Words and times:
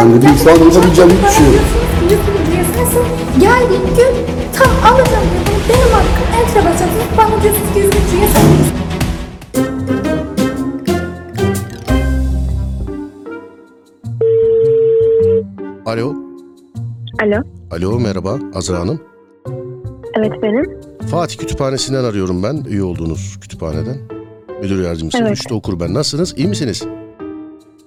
Ben 0.00 0.12
dedim 0.12 0.30
şu 0.44 0.50
an 0.50 0.54
yapabileceğim 0.54 1.10
hiçbir 1.10 1.30
şey 1.30 1.46
yok. 1.46 1.64
Nasıl? 2.80 3.00
Geldiğim 3.40 3.82
gün 3.82 4.14
tam 4.54 4.92
alacağım 4.92 5.24
dedim. 5.34 5.60
Benim 5.68 5.92
hakkım 5.92 6.26
entre 6.40 6.70
basacaksınız. 6.70 7.04
Bana 7.18 7.42
diyorsunuz 7.42 7.72
ki 7.74 7.78
yüzüncüye 7.78 8.28
sayıyorsunuz. 8.28 8.70
Alo. 15.86 16.14
Alo. 17.22 17.42
Alo 17.70 18.00
merhaba 18.00 18.38
Azra 18.54 18.78
Hanım. 18.80 19.00
Evet 20.18 20.32
benim. 20.42 20.80
Fatih 21.10 21.38
Kütüphanesi'nden 21.38 22.04
arıyorum 22.04 22.42
ben. 22.42 22.64
Üye 22.68 22.82
olduğunuz 22.82 23.38
kütüphaneden. 23.40 23.96
Müdür 24.62 24.84
yardımcısı 24.84 25.22
Evet. 25.22 25.30
Rüştü 25.32 25.54
Okur 25.54 25.80
ben. 25.80 25.94
Nasılsınız? 25.94 26.38
İyi 26.38 26.48
misiniz? 26.48 26.82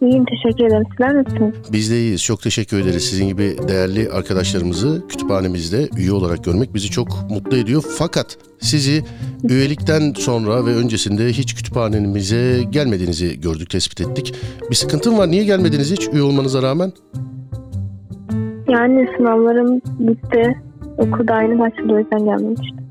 İyiyim 0.03 0.25
teşekkür 0.25 0.65
ederim. 0.65 0.83
Sizler 0.91 1.15
nasılsınız? 1.15 1.53
Biz 1.71 1.91
de 1.91 1.95
iyiyiz. 1.95 2.23
Çok 2.23 2.41
teşekkür 2.41 2.79
ederiz. 2.79 3.03
Sizin 3.09 3.27
gibi 3.27 3.55
değerli 3.67 4.09
arkadaşlarımızı 4.09 5.07
kütüphanemizde 5.09 5.89
üye 5.97 6.11
olarak 6.11 6.43
görmek 6.43 6.73
bizi 6.73 6.89
çok 6.89 7.07
mutlu 7.29 7.57
ediyor. 7.57 7.83
Fakat 7.97 8.37
sizi 8.59 9.03
üyelikten 9.49 10.13
sonra 10.13 10.65
ve 10.65 10.75
öncesinde 10.75 11.27
hiç 11.27 11.55
kütüphanemize 11.55 12.63
gelmediğinizi 12.69 13.41
gördük, 13.41 13.69
tespit 13.69 14.01
ettik. 14.01 14.35
Bir 14.69 14.75
sıkıntın 14.75 15.17
var. 15.17 15.31
Niye 15.31 15.43
gelmediniz 15.43 15.91
hiç 15.91 16.07
üye 16.13 16.23
olmanıza 16.23 16.61
rağmen? 16.61 16.91
Yani 18.67 19.07
sınavlarım 19.17 19.81
bitti. 19.99 20.61
Okulda 20.97 21.33
aynı 21.33 21.59
başladı 21.59 21.93
o 21.93 21.99
yüzden 21.99 22.25
gelmemiştim. 22.25 22.82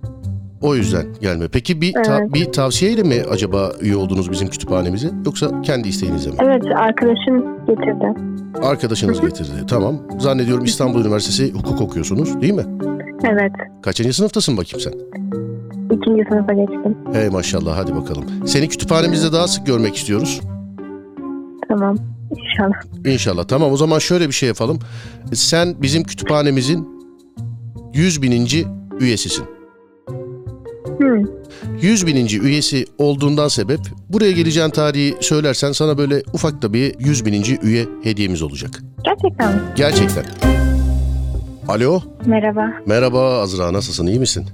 O 0.62 0.74
yüzden 0.74 1.06
gelme. 1.20 1.48
Peki 1.48 1.80
bir 1.80 1.92
ta- 1.92 2.18
Evet. 2.20 2.34
bir 2.34 2.44
tavsiyeyle 2.52 3.02
mi 3.02 3.22
acaba 3.30 3.72
üye 3.80 3.96
oldunuz 3.96 4.30
bizim 4.30 4.48
kütüphanemize 4.48 5.10
yoksa 5.26 5.62
kendi 5.62 5.88
isteğinizle 5.88 6.30
mi? 6.30 6.36
Evet 6.42 6.62
arkadaşım 6.76 7.66
getirdi. 7.66 8.14
Arkadaşınız 8.62 9.20
getirdi. 9.20 9.50
Tamam. 9.68 9.96
Zannediyorum 10.18 10.64
İstanbul 10.64 11.00
Üniversitesi 11.04 11.52
hukuk 11.52 11.80
okuyorsunuz 11.80 12.40
değil 12.40 12.52
mi? 12.54 12.64
Evet. 13.24 13.52
Kaçıncı 13.82 14.12
sınıftasın 14.12 14.56
bakayım 14.56 14.80
sen? 14.80 14.92
ikinci 15.96 16.24
sınıfa 16.30 16.52
geçtim. 16.52 16.96
Hey 17.12 17.28
maşallah 17.28 17.76
hadi 17.78 17.94
bakalım. 17.94 18.24
Seni 18.46 18.68
kütüphanemizde 18.68 19.32
daha 19.32 19.48
sık 19.48 19.66
görmek 19.66 19.96
istiyoruz. 19.96 20.40
Tamam. 21.68 21.96
İnşallah. 22.30 23.06
İnşallah. 23.14 23.44
Tamam 23.44 23.72
o 23.72 23.76
zaman 23.76 23.98
şöyle 23.98 24.28
bir 24.28 24.32
şey 24.32 24.46
yapalım. 24.48 24.78
Sen 25.32 25.74
bizim 25.82 26.02
kütüphanemizin 26.04 26.88
100 27.94 28.22
bininci 28.22 28.66
üyesisin. 29.00 29.44
Hı. 31.02 31.22
100 31.82 32.06
bininci 32.06 32.40
üyesi 32.40 32.84
olduğundan 32.98 33.48
sebep 33.48 33.80
buraya 34.08 34.32
geleceğin 34.32 34.70
tarihi 34.70 35.14
söylersen 35.20 35.72
sana 35.72 35.98
böyle 35.98 36.22
ufak 36.34 36.62
da 36.62 36.72
bir 36.72 36.94
100 36.98 37.26
bininci 37.26 37.58
üye 37.62 37.86
hediyemiz 38.02 38.42
olacak. 38.42 38.70
Gerçekten 39.04 39.54
mi? 39.54 39.60
Gerçekten. 39.76 40.24
Alo. 41.68 42.00
Merhaba. 42.26 42.72
Merhaba 42.86 43.38
Azra 43.38 43.72
nasılsın 43.72 44.06
iyi 44.06 44.18
misin? 44.18 44.46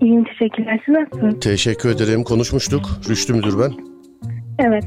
İyiyim 0.00 0.24
teşekkürler. 0.24 0.80
Siz 0.86 0.94
nasılsınız? 0.94 1.40
Teşekkür 1.40 1.88
ederim 1.90 2.24
konuşmuştuk. 2.24 2.82
Rüştü 3.08 3.32
müdür 3.34 3.58
ben. 3.58 3.72
Evet. 4.58 4.84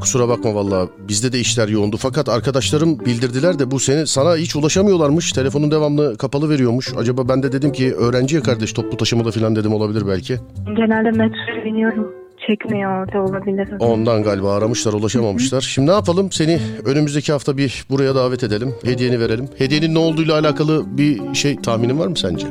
Kusura 0.00 0.28
bakma 0.28 0.54
valla 0.54 0.88
bizde 1.08 1.32
de 1.32 1.38
işler 1.40 1.68
yoğundu 1.68 1.96
fakat 1.96 2.28
arkadaşlarım 2.28 2.98
bildirdiler 3.00 3.58
de 3.58 3.70
bu 3.70 3.80
seni 3.80 4.06
sana 4.06 4.36
hiç 4.36 4.56
ulaşamıyorlarmış. 4.56 5.32
Telefonun 5.32 5.70
devamlı 5.70 6.16
kapalı 6.18 6.50
veriyormuş. 6.50 6.92
Acaba 6.96 7.28
ben 7.28 7.42
de 7.42 7.52
dedim 7.52 7.72
ki 7.72 7.94
öğrenciye 7.94 8.42
kardeş 8.42 8.72
toplu 8.72 8.96
taşımada 8.96 9.30
falan 9.30 9.56
dedim 9.56 9.74
olabilir 9.74 10.04
belki. 10.08 10.36
Genelde 10.76 11.10
metroya 11.10 11.64
biniyorum. 11.64 12.12
Çekmiyor 12.46 13.06
orada 13.06 13.22
olabilir. 13.22 13.68
Ondan 13.78 14.22
galiba 14.22 14.54
aramışlar 14.54 14.92
ulaşamamışlar. 14.92 15.60
Şimdi 15.60 15.90
ne 15.90 15.94
yapalım 15.94 16.32
seni 16.32 16.58
önümüzdeki 16.84 17.32
hafta 17.32 17.56
bir 17.56 17.84
buraya 17.90 18.14
davet 18.14 18.44
edelim. 18.44 18.74
Hediyeni 18.84 19.20
verelim. 19.20 19.48
Hediyenin 19.58 19.94
ne 19.94 19.98
olduğuyla 19.98 20.38
alakalı 20.38 20.98
bir 20.98 21.34
şey 21.34 21.56
tahminin 21.56 21.98
var 21.98 22.06
mı 22.06 22.16
sence? 22.16 22.46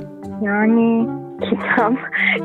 Yani 0.45 1.07
kitap, 1.49 1.93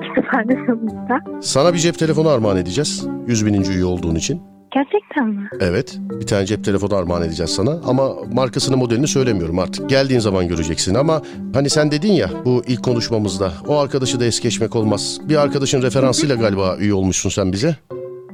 kütüphane 0.02 0.66
sonuçta. 0.66 1.20
Sana 1.40 1.74
bir 1.74 1.78
cep 1.78 1.98
telefonu 1.98 2.28
armağan 2.28 2.56
edeceğiz. 2.56 3.06
100 3.26 3.46
bininci 3.46 3.72
üye 3.72 3.84
olduğun 3.84 4.14
için. 4.14 4.53
Gerçekten 4.74 5.28
mi? 5.28 5.48
Evet. 5.60 5.98
Bir 6.20 6.26
tane 6.26 6.46
cep 6.46 6.64
telefonu 6.64 6.94
armağan 6.94 7.22
edeceğiz 7.22 7.50
sana. 7.50 7.80
Ama 7.86 8.14
markasını 8.32 8.76
modelini 8.76 9.06
söylemiyorum 9.08 9.58
artık. 9.58 9.90
Geldiğin 9.90 10.20
zaman 10.20 10.48
göreceksin 10.48 10.94
ama 10.94 11.22
hani 11.54 11.70
sen 11.70 11.90
dedin 11.90 12.12
ya 12.12 12.30
bu 12.44 12.62
ilk 12.66 12.82
konuşmamızda 12.84 13.52
o 13.68 13.78
arkadaşı 13.78 14.20
da 14.20 14.24
es 14.24 14.40
geçmek 14.40 14.76
olmaz. 14.76 15.20
Bir 15.28 15.36
arkadaşın 15.36 15.82
referansıyla 15.82 16.36
galiba 16.36 16.76
üye 16.76 16.94
olmuşsun 16.94 17.30
sen 17.30 17.52
bize. 17.52 17.76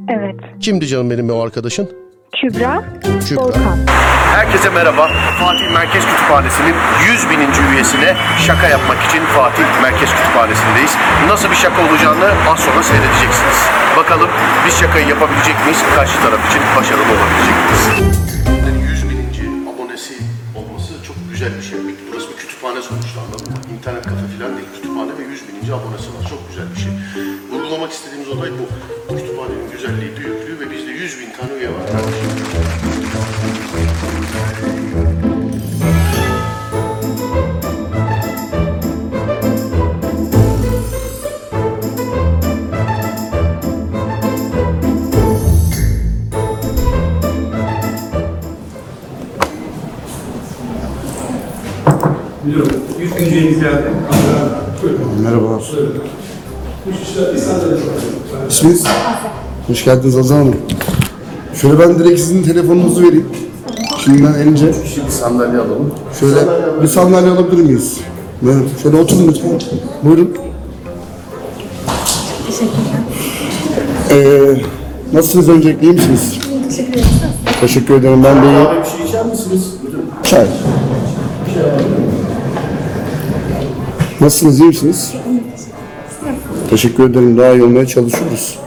Evet. 0.09 0.34
Kimdi 0.61 0.87
canım 0.87 1.11
benim 1.11 1.31
o 1.31 1.41
arkadaşın? 1.41 1.91
Kübra, 2.36 2.82
Kübra. 3.28 3.42
Volkan. 3.42 3.78
Herkese 4.34 4.70
merhaba. 4.70 5.08
Fatih 5.41 5.70
Merkez 5.74 6.04
Kütüphanesi'nin 6.06 6.74
100 7.12 7.30
bininci 7.30 7.60
üyesine 7.72 8.16
şaka 8.46 8.68
yapmak 8.68 9.02
için 9.02 9.24
Fatih 9.24 9.64
Merkez 9.82 10.10
Kütüphanesi'ndeyiz. 10.10 10.96
Nasıl 11.28 11.50
bir 11.50 11.56
şaka 11.56 11.82
olacağını 11.82 12.28
az 12.52 12.60
sonra 12.60 12.82
seyredeceksiniz. 12.82 13.58
Bakalım 13.96 14.28
biz 14.66 14.78
şakayı 14.80 15.06
yapabilecek 15.08 15.56
miyiz? 15.64 15.82
Karşı 15.96 16.22
taraf 16.22 16.50
için 16.50 16.62
başarılı 16.76 17.02
olabilecek 17.12 17.56
miyiz? 17.66 18.10
Geldi. 53.30 53.64
Buyurun. 54.82 55.00
Merhabalar. 55.22 55.62
İsminiz? 58.48 58.84
Hoş 59.66 59.84
geldiniz 59.84 60.16
Azam 60.16 60.38
Hanım. 60.38 60.56
Şöyle 61.54 61.78
ben 61.78 61.98
direkt 61.98 62.20
sizin 62.20 62.42
telefonunuzu 62.42 63.02
vereyim. 63.02 63.26
Şimdi 64.04 64.24
ben 64.24 64.34
önce 64.34 64.66
Bir 64.66 65.10
sandalye 65.10 65.58
alalım. 65.58 65.92
şöyle 66.20 66.36
bir 66.82 66.86
sandalye 66.88 67.30
alabilir 67.30 67.62
miyiz? 67.62 67.98
Buyurun. 68.42 68.68
Şöyle 68.82 68.96
oturun 68.96 69.28
lütfen. 69.28 69.50
Buyurun. 70.02 70.30
Ee, 74.10 74.41
nasılsınız 75.12 75.48
öncelikle 75.48 75.86
iyi 75.86 75.92
misiniz? 75.92 76.38
Teşekkür 76.68 76.92
ederim. 76.92 77.06
Teşekkür 77.60 77.94
ederim 77.94 78.24
ben 78.24 78.36
de 78.42 78.47
iyi. 78.47 78.82
Bir 78.84 78.98
şey 78.98 79.06
içer 79.08 79.26
misiniz? 79.26 79.74
Çay. 80.24 80.47
Nasılsınız 84.20 84.60
iyi 84.60 84.66
misiniz? 84.69 85.12
Teşekkür 86.70 87.10
ederim 87.10 87.38
daha 87.38 87.53
iyi 87.53 87.62
olmaya 87.62 87.86
çalışıyoruz. 87.86 88.58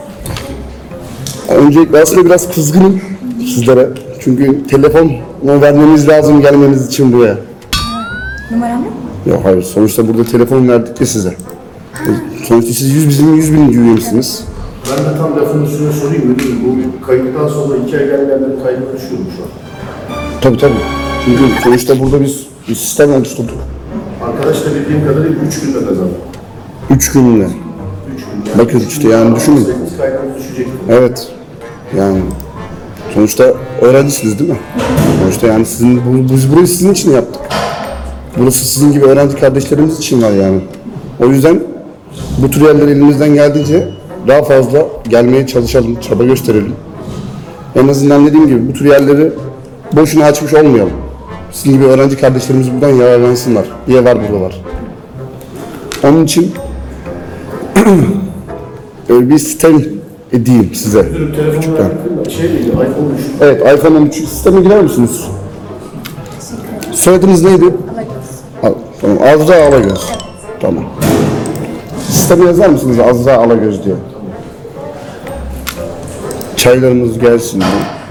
Öncelikle 1.48 2.02
aslında 2.02 2.24
biraz 2.26 2.54
kızgınım 2.54 3.00
sizlere. 3.38 3.88
Çünkü 4.20 4.66
telefon 4.66 5.12
vermeniz 5.44 6.08
lazım 6.08 6.40
gelmeniz 6.40 6.86
için 6.88 7.12
buraya. 7.12 7.38
Numaram 8.50 8.84
yok. 8.84 8.92
Yok 9.26 9.40
hayır 9.44 9.62
sonuçta 9.62 10.08
burada 10.08 10.24
telefon 10.24 10.68
verdik 10.68 11.00
de 11.00 11.06
size. 11.06 11.34
Sonuçta 12.44 12.72
siz 12.72 12.90
100 12.94 13.08
bizim 13.08 13.34
100 13.34 13.52
bin 13.52 13.68
üyemsiniz. 13.68 14.44
Ben 14.90 15.04
de 15.04 15.18
tam 15.18 15.36
lafın 15.36 15.64
üstüne 15.66 15.92
sorayım 15.92 16.26
müdürüm. 16.26 16.58
Bu 16.64 17.06
kayıttan 17.06 17.48
sonra 17.48 17.76
iki 17.86 17.98
ay 17.98 18.06
gelmeyenlerin 18.06 18.62
kaydını 18.64 18.96
düşüyorum 18.96 19.26
şu 19.36 19.42
an. 19.42 19.48
Tabii 20.40 20.58
tabii. 20.58 20.72
Çünkü 21.24 21.62
sonuçta 21.64 22.00
burada 22.00 22.20
biz 22.20 22.46
bir 22.68 22.74
sistem 22.74 23.12
oluşturduk. 23.12 23.58
Arkadaş 24.24 24.64
da 24.64 24.74
bildiğim 24.74 25.06
kadarıyla 25.06 25.36
üç 25.46 25.60
günde 25.60 25.78
kazandı. 25.78 26.14
3 26.90 27.12
günde. 27.12 27.44
Üç 27.44 28.22
günde. 28.24 28.58
Bakın 28.58 28.82
işte 28.88 29.08
yani 29.08 29.36
düşünün. 29.36 29.68
Kaydınız 29.98 30.36
düşecek. 30.38 30.68
Evet. 30.88 31.28
Yani 31.98 32.18
sonuçta 33.14 33.54
öğrencisiniz 33.80 34.38
değil 34.38 34.50
mi? 34.50 34.58
Sonuçta 35.22 35.46
yani 35.46 35.66
sizin 35.66 35.96
bu, 35.96 36.32
biz 36.34 36.52
burayı 36.52 36.66
sizin 36.66 36.92
için 36.92 37.12
yaptık. 37.12 37.42
Burası 38.38 38.64
sizin 38.64 38.92
gibi 38.92 39.04
öğrenci 39.04 39.36
kardeşlerimiz 39.36 39.98
için 39.98 40.22
var 40.22 40.30
yani. 40.30 40.60
O 41.20 41.26
yüzden 41.26 41.60
bu 42.38 42.50
tür 42.50 42.60
yerlere 42.60 42.90
elimizden 42.90 43.34
geldiğince 43.34 43.88
daha 44.28 44.42
fazla 44.42 44.86
gelmeye 45.08 45.46
çalışalım, 45.46 46.00
çaba 46.00 46.24
gösterelim. 46.24 46.72
En 47.76 47.88
azından 47.88 48.26
dediğim 48.26 48.46
gibi 48.46 48.68
bu 48.68 48.72
tür 48.72 48.84
yerleri 48.84 49.32
boşuna 49.92 50.24
açmış 50.24 50.54
olmayalım. 50.54 51.03
Sizin 51.54 51.72
gibi 51.72 51.84
öğrenci 51.84 52.16
kardeşlerimiz 52.16 52.72
buradan 52.72 52.88
yararlansınlar 52.88 53.64
diye 53.86 54.04
var 54.04 54.18
buralar. 54.28 54.60
Onun 56.04 56.24
için 56.24 56.54
böyle 59.08 59.30
bir 59.30 59.38
sistem 59.38 59.82
edeyim 60.32 60.70
size. 60.74 61.04
De 61.04 62.30
şey 62.30 62.48
değil, 62.48 62.66
iPhone 62.68 62.84
3. 62.84 63.24
Evet 63.40 63.78
iPhone 63.78 63.98
13 63.98 64.14
sisteme 64.14 64.60
girer 64.60 64.82
misiniz? 64.82 65.24
Soyadınız 66.92 67.42
neydi? 67.42 67.64
Alagöz. 67.64 68.40
Al, 68.62 68.72
tamam. 69.00 69.18
Azra 69.22 69.66
Alagöz. 69.66 70.12
Tamam. 70.60 70.84
Sisteme 72.10 72.44
yazar 72.44 72.68
mısınız 72.68 72.98
Azra 72.98 73.36
Alagöz 73.36 73.84
diye? 73.84 73.94
Çaylarımız 76.56 77.18
gelsin 77.18 77.60
diye. 77.60 78.03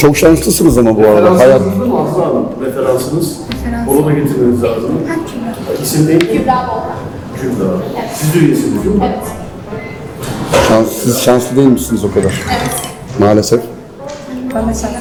Çok 0.00 0.16
şanslısınız 0.16 0.78
ama 0.78 0.96
bu 0.96 1.06
arada. 1.06 1.38
Hayat 1.38 1.60
Referansınız 1.60 1.80
değil 1.80 1.92
mi 1.92 1.98
Azra 1.98 2.26
Hanım? 2.26 2.46
Referansınız. 2.64 3.36
Referans. 3.64 3.88
Onu 3.88 4.06
da 4.06 4.12
getirmeniz 4.12 4.62
lazım. 4.62 4.90
Kübra. 5.06 5.82
İsim 5.82 6.06
neydi? 6.06 6.32
Kübra 6.32 6.52
Volkan. 6.62 6.96
Kübra. 7.40 7.66
Siz 8.14 8.34
de 8.34 8.38
üyesiniz 8.38 8.84
değil 8.84 8.96
mi? 8.96 9.02
Evet. 9.04 9.18
şans, 10.68 10.88
siz 10.92 11.18
şanslı 11.20 11.56
değil 11.56 11.68
misiniz 11.68 12.04
o 12.04 12.12
kadar? 12.14 12.32
Evet. 12.50 12.70
Maalesef. 13.18 13.60
Bana 14.54 14.74
şaka. 14.74 14.94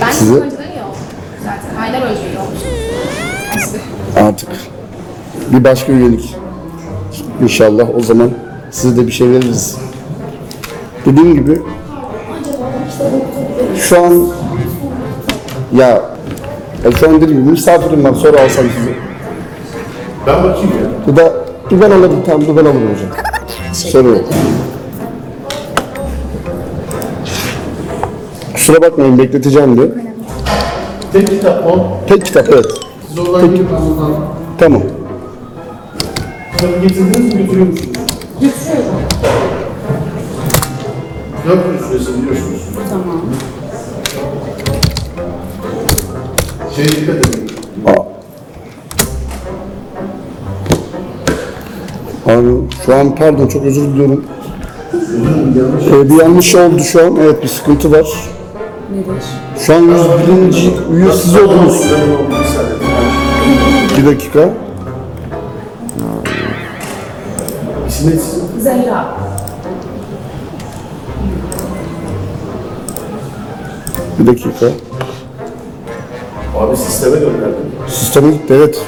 Ben 0.00 0.10
Sizi- 0.12 0.32
çok 0.34 0.42
önceden 0.42 0.62
iyi 0.62 0.82
oldum. 0.82 0.96
Zaten 1.44 1.82
aylar 1.82 2.02
önce 2.06 2.20
iyi 2.20 2.38
olmuşum. 2.38 2.68
İşte. 3.56 3.80
Artık 4.20 4.48
bir 5.52 5.64
başka 5.64 5.92
üyelik. 5.92 6.34
İnşallah 7.42 7.86
o 7.96 8.00
zaman 8.00 8.30
size 8.70 8.96
de 8.96 9.06
bir 9.06 9.12
şey 9.12 9.30
veririz. 9.30 9.76
Dediğim 11.06 11.34
gibi 11.34 11.62
şu 13.88 14.04
an 14.04 14.28
ya, 15.72 15.88
ya 16.84 16.92
şu 17.00 17.08
an 17.08 17.20
dediğim 17.20 17.40
gibi 17.40 17.50
misafirim 17.50 18.04
var 18.04 18.14
sonra 18.14 18.40
alsam 18.40 18.64
sizi. 18.78 18.94
Ben 20.26 20.44
bakayım 20.44 20.68
ya. 20.68 20.88
Bu 21.06 21.16
da 21.16 21.32
bir 21.70 21.80
ben 21.80 21.90
alırım 21.90 22.22
tamam 22.26 22.40
bir 22.40 22.48
ben 22.48 22.64
alırım 22.64 22.94
hocam. 22.94 23.08
Sorun 23.72 24.14
yok. 24.14 24.24
Kusura 28.54 28.82
bakmayın 28.82 29.18
bekleteceğim 29.18 29.76
diye. 29.76 29.88
Tek 31.12 31.26
kitap 31.28 31.66
o. 31.66 31.88
Tek 32.08 32.24
kitap 32.26 32.48
evet. 32.48 32.66
Siz 33.08 33.18
oradan 33.18 33.50
gidip 33.50 33.72
anlatan. 33.72 34.14
Tamam. 34.58 34.82
Kitabı 36.56 36.78
getirdiniz 36.82 37.34
mi 37.34 37.40
götürüyor 37.40 37.66
musunuz? 37.66 37.90
Getiriyorum. 38.40 38.94
400 41.48 41.88
süresini 41.90 42.22
biliyorsunuz. 42.22 42.60
Tamam. 42.90 43.20
Şey 46.76 46.84
dikkat 46.84 47.16
edin. 47.26 47.50
Abi 52.26 52.46
şu 52.86 52.94
an 52.94 53.14
pardon 53.14 53.46
çok 53.46 53.64
özür 53.64 53.82
diliyorum. 53.82 54.24
Ee, 55.90 56.10
bir 56.10 56.22
yanlış 56.22 56.54
oldu 56.54 56.78
şu 56.78 57.06
an. 57.06 57.16
Evet 57.16 57.42
bir 57.42 57.48
sıkıntı 57.48 57.92
var. 57.92 58.06
Şu 59.58 59.74
an 59.74 59.80
101. 59.80 60.72
üye 60.92 61.12
siz 61.12 61.36
oldunuz. 61.36 61.92
Bir 63.98 64.06
dakika. 64.06 64.48
Sizin? 67.88 68.20
Bir 74.18 74.26
dakika. 74.26 74.66
Abi 76.60 76.76
sisteme 76.76 77.16
gönderdim. 77.16 77.54
Sisteme 77.88 78.30
gitti 78.30 78.54
evet. 78.54 78.82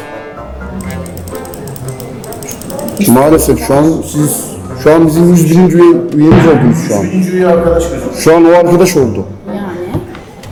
Maalesef 3.08 3.66
şu 3.66 3.74
an 3.74 3.84
siz 4.12 4.44
şu 4.82 4.92
an 4.94 5.06
bizim 5.06 5.28
101. 5.30 5.54
Üye, 5.54 5.84
üyemiz 6.14 6.46
oldunuz 6.46 6.88
şu 6.88 6.96
an. 6.96 7.02
Birinci 7.02 7.30
üye 7.30 7.46
arkadaş 7.46 7.82
gözüküyor. 7.90 8.14
Şu 8.16 8.36
an 8.36 8.44
o 8.44 8.48
arkadaş 8.48 8.96
oldu. 8.96 9.24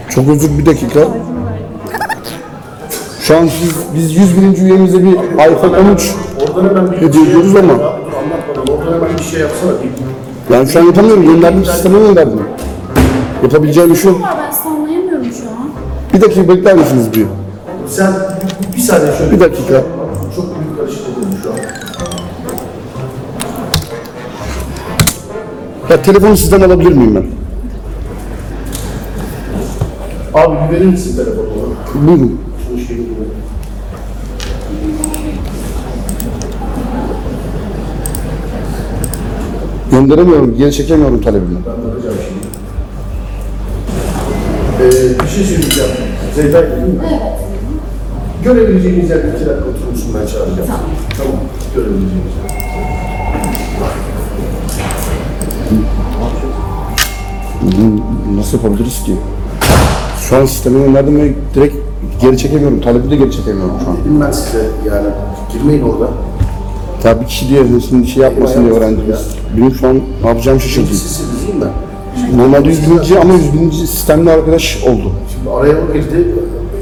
Çok 0.08 0.28
özür 0.28 0.58
bir 0.58 0.66
dakika. 0.66 1.08
Şu 3.20 3.36
an 3.36 3.46
siz, 3.46 3.74
biz 3.94 4.16
101. 4.16 4.62
üyemize 4.62 5.04
bir 5.04 5.12
iPhone 5.12 5.78
13 5.78 6.14
Oradan 6.40 6.68
hemen 6.68 6.92
bir 6.92 6.96
Hediye 6.96 7.22
ediyoruz 7.24 7.54
yapsana 7.54 7.72
ama. 7.72 7.82
Dur 7.82 7.82
anlat 7.84 8.66
bana. 8.66 8.74
Oradan 8.76 8.92
hemen 8.92 9.18
bir 9.18 9.22
şey 9.22 9.40
yapsana. 9.40 9.70
Bir, 9.70 10.54
yani 10.54 10.68
şu 10.68 10.78
an 10.80 10.84
yapamıyorum. 10.84 11.26
Gönderdim 11.26 11.64
sisteme 11.64 11.98
gönderdim. 11.98 12.40
Yapabileceğim 13.42 13.90
bir 13.90 13.96
şey 13.96 14.10
yok. 14.10 14.20
Ben 14.22 14.50
sallayamıyorum 14.50 15.24
şu 15.24 15.42
an. 15.48 15.65
Bir 16.16 16.20
dakika 16.20 16.48
bekler 16.48 16.74
misiniz 16.74 17.06
bir? 17.14 17.26
sen 17.88 18.12
bir, 18.76 18.80
saniye 18.80 19.12
şöyle. 19.18 19.32
Bir 19.32 19.40
dakika. 19.40 19.82
Çok 20.36 20.60
büyük 20.60 20.76
karışıklık 20.78 21.14
şu 21.42 21.50
an. 21.50 21.56
Ya 25.90 26.02
telefonu 26.02 26.36
sizden 26.36 26.60
alabilir 26.60 26.92
miyim 26.92 27.14
ben? 27.14 27.26
Abi 30.40 30.56
bir 30.68 30.76
verir 30.76 30.86
misin 30.86 31.16
telefonu? 31.16 31.46
Buyurun. 31.94 32.40
Şunu 32.68 32.78
şey. 32.78 32.96
Gönderemiyorum, 39.90 40.56
geri 40.58 40.72
çekemiyorum 40.72 41.22
talebimi. 41.22 41.58
Ben 41.66 41.90
bakacağım 41.90 42.16
şimdi. 42.28 42.46
Ee, 44.82 45.20
bir 45.20 45.28
şey 45.28 45.44
söyleyeceğim. 45.44 46.05
Zeyda 46.36 46.62
değil 46.62 46.82
mi? 46.82 47.00
Evet. 47.10 47.22
Görebileceğiniz 48.44 49.10
yerde 49.10 49.28
iki 49.36 49.46
dakika 49.46 49.68
oturur 49.70 49.90
musun 49.90 50.10
ben 50.20 50.26
çağıracağım. 50.26 50.68
Tamam. 50.68 50.80
Tamam. 51.16 51.36
Görebileceğiniz 51.74 52.32
yer. 52.42 52.56
Nasıl 58.36 58.56
yapabiliriz 58.56 59.02
ki? 59.04 59.12
Şu 60.20 60.36
an 60.36 60.46
sisteme 60.46 60.78
gönderdim 60.78 61.20
ve 61.20 61.32
direkt 61.54 61.76
geri 62.20 62.38
çekemiyorum. 62.38 62.80
Talebi 62.80 63.10
de 63.10 63.16
geri 63.16 63.32
çekemiyorum 63.32 63.74
şu 63.84 63.90
an. 63.90 63.96
Dedim 64.00 64.20
ben 64.20 64.30
size 64.32 64.66
yani 64.86 65.08
girmeyin 65.52 65.82
orada. 65.82 66.08
Tabii 67.02 67.26
kişi 67.26 67.48
diye 67.48 67.64
şimdi 67.88 68.06
şey 68.06 68.22
yapmasın 68.22 68.64
diye 68.64 68.74
öğrendiniz. 68.74 69.36
Benim 69.56 69.74
şu 69.74 69.88
an 69.88 70.00
ne 70.22 70.28
yapacağım 70.28 70.60
şaşırdım. 70.60 70.88
Sizsiniz 70.88 71.46
değil 71.46 71.54
mi? 71.54 71.70
Normalde 72.34 72.68
100 72.68 72.90
bininci 72.90 73.18
ama 73.20 73.34
100 73.34 73.52
bininci 73.52 73.86
sistemli 73.86 74.30
arkadaş 74.30 74.82
oldu. 74.84 75.10
Şimdi 75.34 75.50
araya 75.50 75.74
o 75.90 75.92
girdi. 75.92 76.34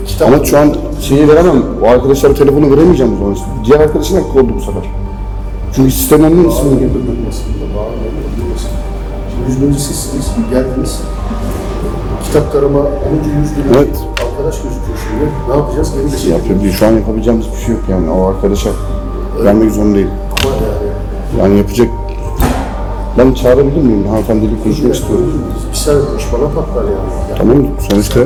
Kitap 0.06 0.28
Ama 0.28 0.44
şu 0.44 0.58
an 0.58 0.74
şeyi 1.00 1.28
veremem. 1.28 1.62
O 1.82 1.88
arkadaşlara 1.88 2.34
telefonu 2.34 2.70
veremeyeceğim 2.70 3.12
o 3.12 3.16
zaman. 3.16 3.36
Diğer 3.64 3.80
arkadaşın 3.80 4.16
hakkı 4.22 4.38
oldu 4.40 4.52
bu 4.56 4.60
sefer. 4.60 4.82
Çünkü 5.76 5.90
sistemden 5.90 6.30
ismini 6.30 6.78
girdi. 6.78 6.98
Şimdi 9.30 9.50
yüzüncü 9.50 9.78
sizsiniz, 9.80 10.26
geldiniz. 10.50 11.00
Kitap 12.24 12.52
karama 12.52 12.78
10. 12.78 12.84
yüzyılda 13.40 13.78
Evet. 13.78 13.96
arkadaş 14.30 14.56
gözüküyor 14.62 14.98
şimdi. 15.08 15.30
Ne 15.50 15.56
yapacağız? 15.56 15.92
Geri 15.94 16.12
de 16.12 16.18
şey. 16.18 16.64
Bir- 16.64 16.72
Şu 16.72 16.86
an 16.86 16.92
yapabileceğimiz 16.92 17.46
bir 17.52 17.64
şey 17.66 17.74
yok 17.74 17.82
yani. 17.90 18.10
O 18.10 18.24
arkadaşa 18.26 18.70
vermek 19.44 19.70
zorundayım. 19.70 20.10
Ama 20.44 20.54
yani 20.54 21.42
Yani 21.42 21.58
yapacak... 21.58 21.88
Ben 23.18 23.34
çağırabilir 23.34 23.82
miyim? 23.82 24.06
Hanımefendiyle 24.08 24.52
konuşmak 24.64 24.94
istiyorum. 24.94 25.42
bir 25.70 25.76
saniye 25.76 26.04
konuş 26.04 26.24
bana 26.32 26.48
patlar 26.48 26.82
yani. 26.84 27.30
Ya, 27.30 27.36
Tamam? 27.38 27.56
Sonuçta 27.90 28.20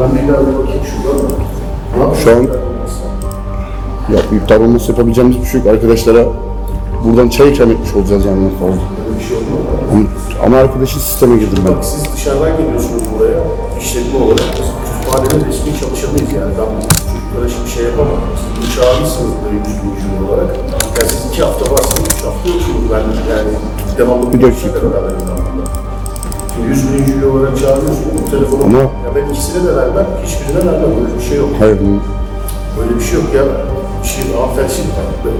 ben 0.00 0.08
bir 0.14 0.32
daha 0.32 0.40
bir 0.46 0.54
bakayım 0.58 0.82
şuradan 0.84 1.18
da. 1.18 1.34
Ne 1.96 2.02
yapayım? 2.02 2.24
Şu 2.24 2.30
an- 2.30 2.64
ya 4.14 4.20
iptal 4.38 4.60
olması 4.60 4.90
yapabileceğimiz 4.92 5.40
bir 5.40 5.46
şey 5.46 5.60
yok. 5.60 5.68
Arkadaşlara 5.70 6.24
buradan 7.04 7.28
çay 7.28 7.48
ikram 7.52 7.70
etmiş 7.70 7.94
olacağız 7.94 8.24
yani 8.24 8.44
en 8.44 8.50
fazla. 8.50 8.82
Böyle 9.06 9.18
bir 9.18 9.24
şey 9.24 9.36
olmaz. 9.36 9.48
Ama, 9.92 10.02
ama 10.46 10.56
arkadaşın 10.56 10.98
sisteme 11.00 11.36
girdim 11.36 11.58
ben. 11.68 11.74
Bak 11.76 11.84
siz 11.84 12.12
dışarıdan 12.14 12.56
geliyorsunuz 12.56 13.02
buraya. 13.18 13.38
İşletme 13.80 14.18
olarak. 14.24 14.40
Biz 14.58 14.66
kütüphanenin 14.84 15.44
resmi 15.48 15.72
çalışanıyız 15.80 16.32
yani. 16.32 16.52
Ben 16.58 16.66
çocuklara 17.12 17.48
şimdi 17.48 17.70
şey 17.70 17.84
yapamam. 17.84 18.18
Böyle 18.68 19.56
yüz 19.56 20.04
bin 20.04 20.26
olarak. 20.26 20.56
Yani 20.98 21.08
siz 21.10 21.30
iki 21.30 21.42
hafta 21.42 21.72
varsınız, 21.72 22.08
üç 22.16 22.24
hafta 22.24 22.48
yoksunuz. 22.48 22.82
Ben 22.92 23.00
yani 23.34 23.50
devamlı 23.98 24.32
Bir 24.32 24.42
dakika. 24.42 24.68
beraberim 24.74 25.16
ben. 25.28 25.64
Şimdi 26.54 26.68
yüz 26.68 26.88
bin 26.88 27.02
ücret 27.04 27.24
olarak 27.24 27.58
çağırıyorsunuz. 27.60 28.08
Bu 28.26 28.30
telefonu. 28.30 28.62
Ama- 28.64 28.78
Ya 28.78 29.10
ben 29.16 29.30
ikisine 29.32 29.64
de 29.68 29.76
vermem, 29.76 30.06
hiçbirine 30.26 30.58
vermem. 30.72 30.90
Böyle 30.96 31.18
bir 31.18 31.24
şey 31.28 31.38
yok. 31.38 31.48
Hayır, 31.58 31.78
Böyle 32.78 32.98
bir 32.98 33.04
şey 33.04 33.14
yok 33.20 33.28
ya. 33.34 33.42
Şimdi 34.04 34.36
hanımefendi 34.36 34.72
şimdi, 34.76 34.90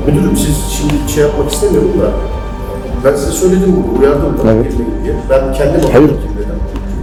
müdürüm 0.06 0.36
siz 0.36 0.56
şimdi 0.76 1.12
şey 1.12 1.22
yapmak 1.22 1.52
istemiyorum 1.52 1.92
da 2.02 2.06
ben 3.04 3.16
size 3.16 3.32
söyledim 3.32 3.76
bunu, 3.76 4.00
uyardım 4.00 4.38
da 4.38 4.52
Evet. 4.52 4.72
diye. 5.04 5.14
Ben 5.30 5.52
kendim 5.52 5.80
Hayır. 5.92 6.08
dedim. 6.08 6.18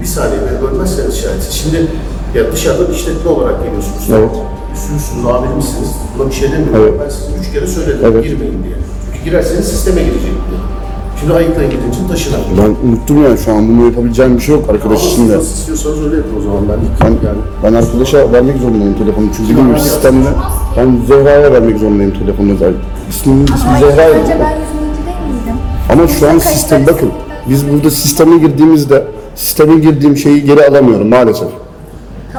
Bir 0.02 0.06
saniye 0.06 0.40
beni 0.52 0.62
bölmezseniz 0.62 1.22
şayet. 1.22 1.44
Şimdi 1.52 1.88
ya 2.36 2.52
dışarıdan 2.52 2.94
işletme 2.94 3.32
olarak 3.32 3.64
geliyorsunuz. 3.64 4.10
Evet. 4.12 4.32
Üstünüzsünüz, 4.76 5.26
amirimsiniz. 5.26 5.90
Buna 6.18 6.28
bir 6.28 6.34
şey 6.34 6.52
demiyorum. 6.52 6.76
Evet. 6.82 6.94
Ben 7.04 7.10
size 7.10 7.28
üç 7.42 7.54
kere 7.54 7.68
söyledim 7.68 8.00
Evet. 8.12 8.24
girmeyin 8.24 8.64
diye. 8.64 8.76
Çünkü 9.14 9.26
girerseniz 9.26 9.66
sisteme 9.68 10.02
girecek 10.02 10.22
diye. 10.50 10.60
Şimdi 11.20 11.34
ayıklayın 11.34 11.72
gidince 11.72 11.98
taşınan. 12.10 12.40
ben 12.58 12.88
unuttum 12.90 13.24
yani 13.24 13.38
şu 13.38 13.54
an 13.54 13.68
bunu 13.70 13.86
yapabileceğim 13.86 14.38
bir 14.38 14.42
şey 14.42 14.56
yok 14.56 14.70
arkadaş 14.70 15.00
Ama 15.00 15.08
için 15.10 15.22
siz 15.22 15.30
de. 15.30 15.38
nasıl 15.38 15.54
istiyorsanız 15.54 16.04
öyle 16.06 16.16
yapın 16.16 16.38
o 16.40 16.42
zaman. 16.42 16.62
Ben, 16.70 16.80
Ben, 17.02 17.28
yani 17.28 17.38
ben 17.64 17.74
arkadaşa 17.74 18.32
vermek 18.34 18.58
zorundayım 18.58 18.94
telefonu. 18.98 19.26
Çünkü 19.38 19.50
gibi 19.54 19.80
sistemde 19.80 20.28
ben 20.78 20.98
Zehra'ya 21.08 21.52
vermek 21.54 21.78
zorundayım 21.78 22.14
telefonu. 22.20 22.50
İsmim, 23.10 23.46
ismi 23.46 23.58
Zehra 23.80 24.10
Önce 24.10 24.32
ya. 24.32 24.40
ben 24.40 24.52
100 24.52 24.70
bininci 24.82 25.06
değil 25.06 25.18
miydim? 25.28 25.56
Ama 25.90 26.08
şu 26.08 26.30
an 26.30 26.38
sistem 26.38 26.88
bakın. 26.88 27.10
Biz 27.50 27.70
burada 27.72 27.92
sisteme 27.92 28.38
girdiğimizde 28.38 29.04
sisteme 29.36 29.76
girdiğim 29.80 30.18
şeyi 30.18 30.44
geri 30.46 30.68
alamıyorum 30.68 31.10
maalesef. 31.10 31.48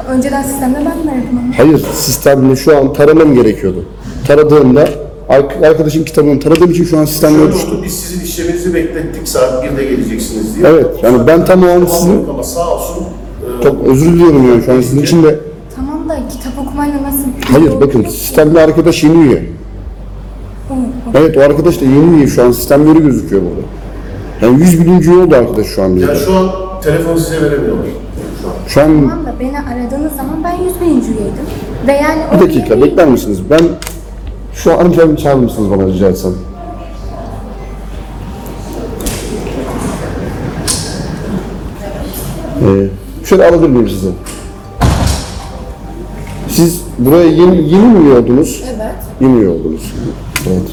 Önceden 0.09 0.43
sistemde 0.43 0.77
ben 0.77 0.85
verdim 0.85 1.29
ama. 1.31 1.57
Hayır, 1.57 1.85
sistemde 1.93 2.55
şu 2.55 2.77
an 2.77 2.93
taramam 2.93 3.35
gerekiyordu. 3.35 3.85
Taradığımda 4.27 4.89
ar- 5.29 5.67
arkadaşın 5.69 6.03
kitabını 6.03 6.39
taradığım 6.39 6.71
için 6.71 6.83
şu 6.85 6.99
an 6.99 7.05
sistemde 7.05 7.37
Şöyle 7.37 7.53
düştü. 7.53 7.67
oldu, 7.71 7.81
biz 7.85 7.93
sizin 7.99 8.25
işleminizi 8.25 8.73
beklettik 8.73 9.27
saat 9.27 9.63
1'de 9.65 9.83
geleceksiniz 9.85 10.55
diye. 10.55 10.67
Evet, 10.67 10.87
yani 11.03 11.27
ben 11.27 11.45
tam 11.45 11.63
o 11.63 11.67
an 11.67 11.85
sizin, 11.85 12.11
Tamam 12.11 12.29
ama 12.29 12.43
sağ 12.43 12.75
olsun. 12.75 13.03
e, 13.59 13.63
çok 13.63 13.87
özür 13.87 14.13
diliyorum 14.13 14.49
yani 14.49 14.63
şu 14.65 14.73
an 14.73 14.81
sizin 14.81 15.01
için 15.01 15.23
de. 15.23 15.39
Tamam 15.75 16.09
da 16.09 16.19
kitap 16.31 16.67
okumayla 16.67 17.03
nasıl? 17.03 17.23
Hayır 17.51 17.81
bakın 17.81 18.03
sistemde 18.03 18.61
arkadaş 18.61 19.03
yeni 19.03 19.23
üye. 19.27 19.43
Evet 21.15 21.37
o 21.37 21.41
arkadaş 21.41 21.81
da 21.81 21.85
yeni 21.85 22.17
üye 22.17 22.27
şu 22.27 22.43
an 22.43 22.51
sistemleri 22.51 22.99
gözüküyor 23.03 23.41
burada. 23.41 23.61
Yani 24.47 24.61
100 24.63 24.85
bininci 24.85 25.11
üye 25.11 25.23
oldu 25.23 25.35
arkadaş 25.35 25.67
şu 25.67 25.83
an 25.83 25.89
Ya 25.89 25.95
bizde. 25.95 26.15
şu 26.15 26.33
an 26.35 26.49
telefonu 26.83 27.19
size 27.19 27.41
veremiyorlar. 27.41 27.85
Şu 28.73 28.81
an. 28.81 28.87
Tamam 29.09 29.25
da 29.25 29.33
beni 29.39 29.59
aradığınız 29.59 30.15
zaman 30.15 30.43
ben 30.43 30.63
100 30.63 30.81
bininci 30.81 31.07
üyeydim. 31.11 31.45
Ve 31.87 31.91
yani 31.91 32.21
bir 32.35 32.39
dakika 32.39 32.73
üyeliği- 32.75 32.81
bekler 32.83 33.07
misiniz? 33.07 33.39
Ben 33.49 33.59
şu 34.53 34.73
an 34.73 34.77
hanımefendi 34.77 35.17
çağırır 35.21 35.39
mısınız 35.39 35.71
bana 35.71 35.87
rica 35.87 36.09
etsem? 36.09 36.31
Ee, 42.61 42.87
şöyle 43.25 43.45
alabilir 43.45 43.69
miyim 43.69 43.89
sizi? 43.89 44.09
Siz 46.49 46.81
buraya 46.99 47.23
yeni, 47.29 47.55
yeni 47.69 47.85
mi 47.87 48.05
üye 48.07 48.17
oldunuz? 48.17 48.63
Evet. 48.75 48.95
Yeni 49.21 49.39
üye 49.39 49.49
oldunuz. 49.49 49.93
Evet. 50.47 50.71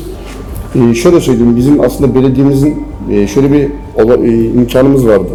Ee, 0.90 0.94
şöyle 0.94 1.20
söyleyeyim, 1.20 1.56
bizim 1.56 1.80
aslında 1.80 2.14
belediyemizin 2.14 2.86
e, 3.10 3.26
şöyle 3.26 3.52
bir 3.52 3.68
ola- 4.04 4.26
e, 4.26 4.44
imkanımız 4.44 5.06
vardı. 5.06 5.28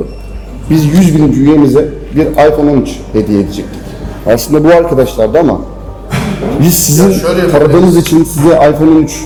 Biz 0.70 0.86
100 0.86 1.16
bininci 1.16 1.42
üyemize 1.42 1.90
bir 2.16 2.26
iPhone 2.26 2.72
13 2.72 3.00
hediye 3.14 3.40
edecektik. 3.40 3.82
Aslında 4.28 4.64
bu 4.64 4.68
arkadaşlardı 4.68 5.40
ama 5.40 5.62
biz 6.62 6.74
sizin 6.74 7.12
şöyle 7.12 7.52
taradığınız 7.52 7.98
için 7.98 8.24
size 8.24 8.50
iPhone 8.50 8.90
13 8.90 9.26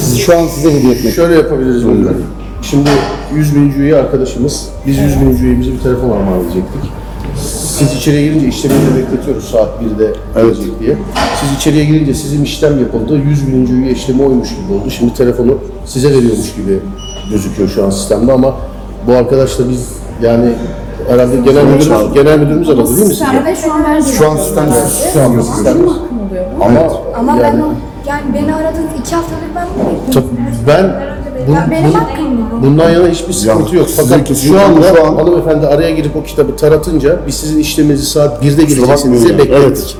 sizi 0.00 0.18
şu 0.18 0.38
an 0.38 0.46
size 0.46 0.74
hediye 0.74 0.92
etmek. 0.92 1.14
Şöyle 1.14 1.34
yapabiliriz 1.34 1.84
müdürüm. 1.84 2.24
Şimdi 2.62 2.90
100 3.34 3.56
bininci 3.56 3.78
üye 3.78 3.96
arkadaşımız, 3.96 4.68
biz 4.86 4.98
100 4.98 5.20
bininci 5.20 5.44
üyemize 5.44 5.72
bir 5.72 5.78
telefon 5.78 6.10
armağan 6.10 6.40
edecektik. 6.40 6.90
Siz 7.78 7.94
içeriye 7.94 8.22
girince 8.22 8.48
işlemini 8.48 8.96
bekletiyoruz 8.96 9.44
saat 9.44 9.68
1'de 9.82 10.12
gelecek 10.34 10.80
diye. 10.80 10.96
Siz 11.40 11.56
içeriye 11.56 11.84
girince 11.84 12.14
sizin 12.14 12.44
işlem 12.44 12.78
yapıldı, 12.78 13.20
100 13.30 13.48
bininci 13.48 13.72
üye 13.72 13.92
işlemi 13.92 14.22
oymuş 14.22 14.48
gibi 14.48 14.72
oldu. 14.72 14.90
Şimdi 14.90 15.14
telefonu 15.14 15.58
size 15.86 16.08
veriyormuş 16.08 16.54
gibi 16.54 16.78
gözüküyor 17.30 17.68
şu 17.68 17.84
an 17.84 17.90
sistemde 17.90 18.32
ama 18.32 18.56
bu 19.06 19.12
arkadaşla 19.12 19.70
biz 19.70 19.88
yani 20.22 20.52
herhalde 21.08 21.36
genel 21.36 21.64
müdürümüz, 21.64 22.14
genel 22.14 22.38
müdürümüz 22.38 22.68
aradı 22.68 22.78
değil 22.78 22.88
mi 22.90 22.96
sizi? 23.04 23.08
Sistemde 23.14 23.56
şu 23.56 23.72
an 23.72 23.84
verdi. 23.84 24.06
Şu 24.18 24.30
an 24.30 24.36
sistemde 24.36 24.72
şu 25.12 25.22
an 25.22 25.32
gözüküyor. 25.32 25.64
Benim 25.74 25.88
hakkım 25.88 26.18
oluyor 26.28 26.44
bu. 26.60 26.64
Ama 26.64 26.80
Ama 27.18 27.32
Yani- 27.42 27.42
ben 27.42 27.60
o, 27.60 27.66
yani 28.08 28.22
beni 28.34 28.54
aradığınız 28.54 28.90
iki 29.00 29.14
haftadır 29.14 29.42
ben 29.56 29.66
bunu 29.78 29.90
bekliyorum. 30.06 30.30
Ben 30.68 30.84
bu, 31.48 31.52
Ya 31.52 31.68
benim 31.70 31.90
bu- 31.90 31.94
hakkım 31.94 32.26
bu. 32.52 32.66
bundan 32.66 32.90
yana 32.90 33.08
hiçbir 33.08 33.32
sıkıntı 33.32 33.74
Ya, 33.76 33.80
yok. 33.80 33.88
Fakat 33.96 34.24
kesinlikle 34.24 34.58
şu 34.60 34.64
anda 34.66 34.94
şu 34.96 35.06
an- 35.06 35.16
hanımefendi 35.16 35.66
araya 35.66 35.90
girip 35.90 36.16
o 36.16 36.22
kitabı 36.22 36.56
taratınca 36.56 37.16
biz 37.26 37.34
sizin 37.34 37.58
işleminizi 37.60 38.06
saat 38.06 38.42
1'de 38.44 38.62
geleceksiniz 38.62 38.88
bakmayın 38.88 39.22
diye 39.22 39.32
ya, 39.32 39.38
beklettik. 39.38 39.66
evet. 39.66 39.96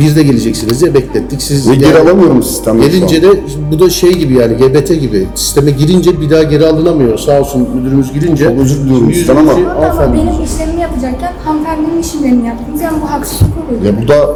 1'de 0.00 0.22
geleceksiniz 0.22 0.80
diye 0.80 0.94
beklettik. 0.94 1.42
Siz 1.42 1.70
ve 1.70 1.74
geri 1.74 1.88
yani- 1.88 1.98
alamıyorum 1.98 2.42
an. 2.42 2.80
Gelince 2.80 3.22
de 3.22 3.28
bu 3.72 3.80
da 3.80 3.90
şey 3.90 4.12
gibi 4.12 4.34
yani 4.34 4.56
GBT 4.56 4.94
gibi 4.94 5.26
sisteme 5.34 5.70
girince 5.70 6.20
bir 6.20 6.30
daha 6.30 6.42
geri 6.42 6.66
alınamıyor. 6.66 7.18
Sağ 7.18 7.40
olsun 7.40 7.68
müdürümüz 7.74 8.12
girince. 8.12 8.44
Çok 8.44 8.58
özür 8.58 8.76
diliyorum 8.84 9.14
sizden 9.14 9.36
ama- 9.36 9.52
benim 10.14 10.44
işlemimi 10.44 10.80
yapacakken 10.80 11.32
hanımefendinin 11.44 12.02
işlemlerini 12.02 12.46
yaptınız. 12.46 12.80
Yani 12.80 12.96
bu 13.02 13.10
haksızlık 13.10 13.48
oluyor. 13.68 13.82
Ya 13.94 14.02
bu 14.02 14.08
da 14.08 14.28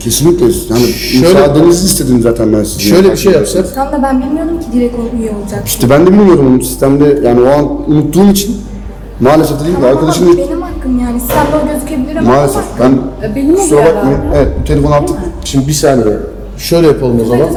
kesinlikle 0.00 0.44
yani 0.44 0.86
Şöyle- 0.86 1.26
müsaadenizi 1.28 1.86
istedim 1.86 2.20
zaten 2.22 2.52
ben 2.52 2.64
sizin. 2.64 2.78
Şöyle 2.80 3.12
bir 3.12 3.16
şey 3.16 3.32
yapsak. 3.32 3.74
Tam 3.74 3.92
da 3.92 4.02
ben 4.02 4.22
bilmiyordum 4.22 4.60
ki 4.60 4.66
direkt 4.72 4.94
o 4.94 5.16
üye 5.16 5.30
olacak. 5.30 5.62
İşte 5.66 5.90
ben 5.90 6.06
de 6.06 6.10
bilmiyorum 6.12 6.62
sistemde 6.62 7.20
yani 7.24 7.40
o 7.40 7.48
an 7.48 7.90
unuttuğum 7.90 8.30
için 8.30 8.56
maalesef 9.20 9.60
dediğim 9.60 9.76
gibi 9.76 9.82
Tamam 9.82 9.96
arkadaşım 9.96 10.26
benim 10.26 10.61
gözükebilir 11.74 12.16
ama 12.16 12.30
maalesef 12.34 12.62
ben 12.80 12.92
E, 13.28 13.34
benim 13.36 13.56
kusura 13.56 13.84
bakmayın. 13.86 14.18
Evet 14.34 14.48
bu 14.60 14.64
telefonu 14.64 14.94
attık. 14.94 15.16
Şimdi 15.44 15.68
bir 15.68 15.72
saniye. 15.72 16.16
Şöyle 16.58 16.86
yapalım 16.86 17.20
o 17.22 17.24
zaman. 17.24 17.48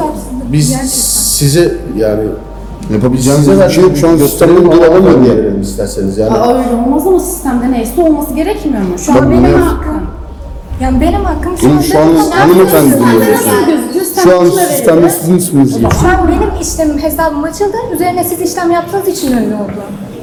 Biz 0.52 0.68
gerçekten. 0.70 0.88
size 0.88 1.74
yani 1.96 2.24
Yapabileceğimiz 2.92 3.48
bir 3.50 3.68
şey 3.70 3.84
yok. 3.84 3.96
Şu 3.96 4.08
an 4.08 4.18
gösterelim 4.18 4.72
dur 4.72 4.82
alamıyorum 4.82 5.24
yani. 5.24 5.38
verelim 5.38 5.60
isterseniz 5.60 6.18
yani. 6.18 6.30
Aa, 6.30 6.58
öyle 6.58 6.74
olmaz 6.86 7.06
ama 7.06 7.20
sistemde 7.20 7.72
neyse 7.72 8.02
olması 8.02 8.34
gerekmiyor 8.34 8.82
mu? 8.82 8.98
Şu 8.98 9.06
Tabii 9.12 9.18
an 9.18 9.30
benim 9.30 9.44
bunu- 9.54 9.66
hakkım. 9.66 10.02
Yani 10.80 11.00
benim 11.00 11.24
hakkım 11.24 11.52
anda... 11.70 11.82
şu 11.82 11.98
an 11.98 12.14
hanımefendi 12.30 12.90
Sistemde 12.90 13.12
dinliyor. 13.12 13.38
Şu 14.22 14.40
an 14.40 14.44
sistemde 14.68 15.10
sizin 15.10 15.36
isminiz 15.36 15.72
geçiyor. 15.72 15.92
Şu 16.00 16.08
an 16.08 16.28
benim 16.28 16.60
işlemim, 16.62 16.98
hesabım 16.98 17.44
açıldı. 17.44 17.76
Üzerine 17.94 18.24
siz 18.24 18.40
işlem 18.50 18.70
yaptığınız 18.70 19.08
için 19.08 19.36
öyle 19.36 19.54
oldu. 19.54 19.72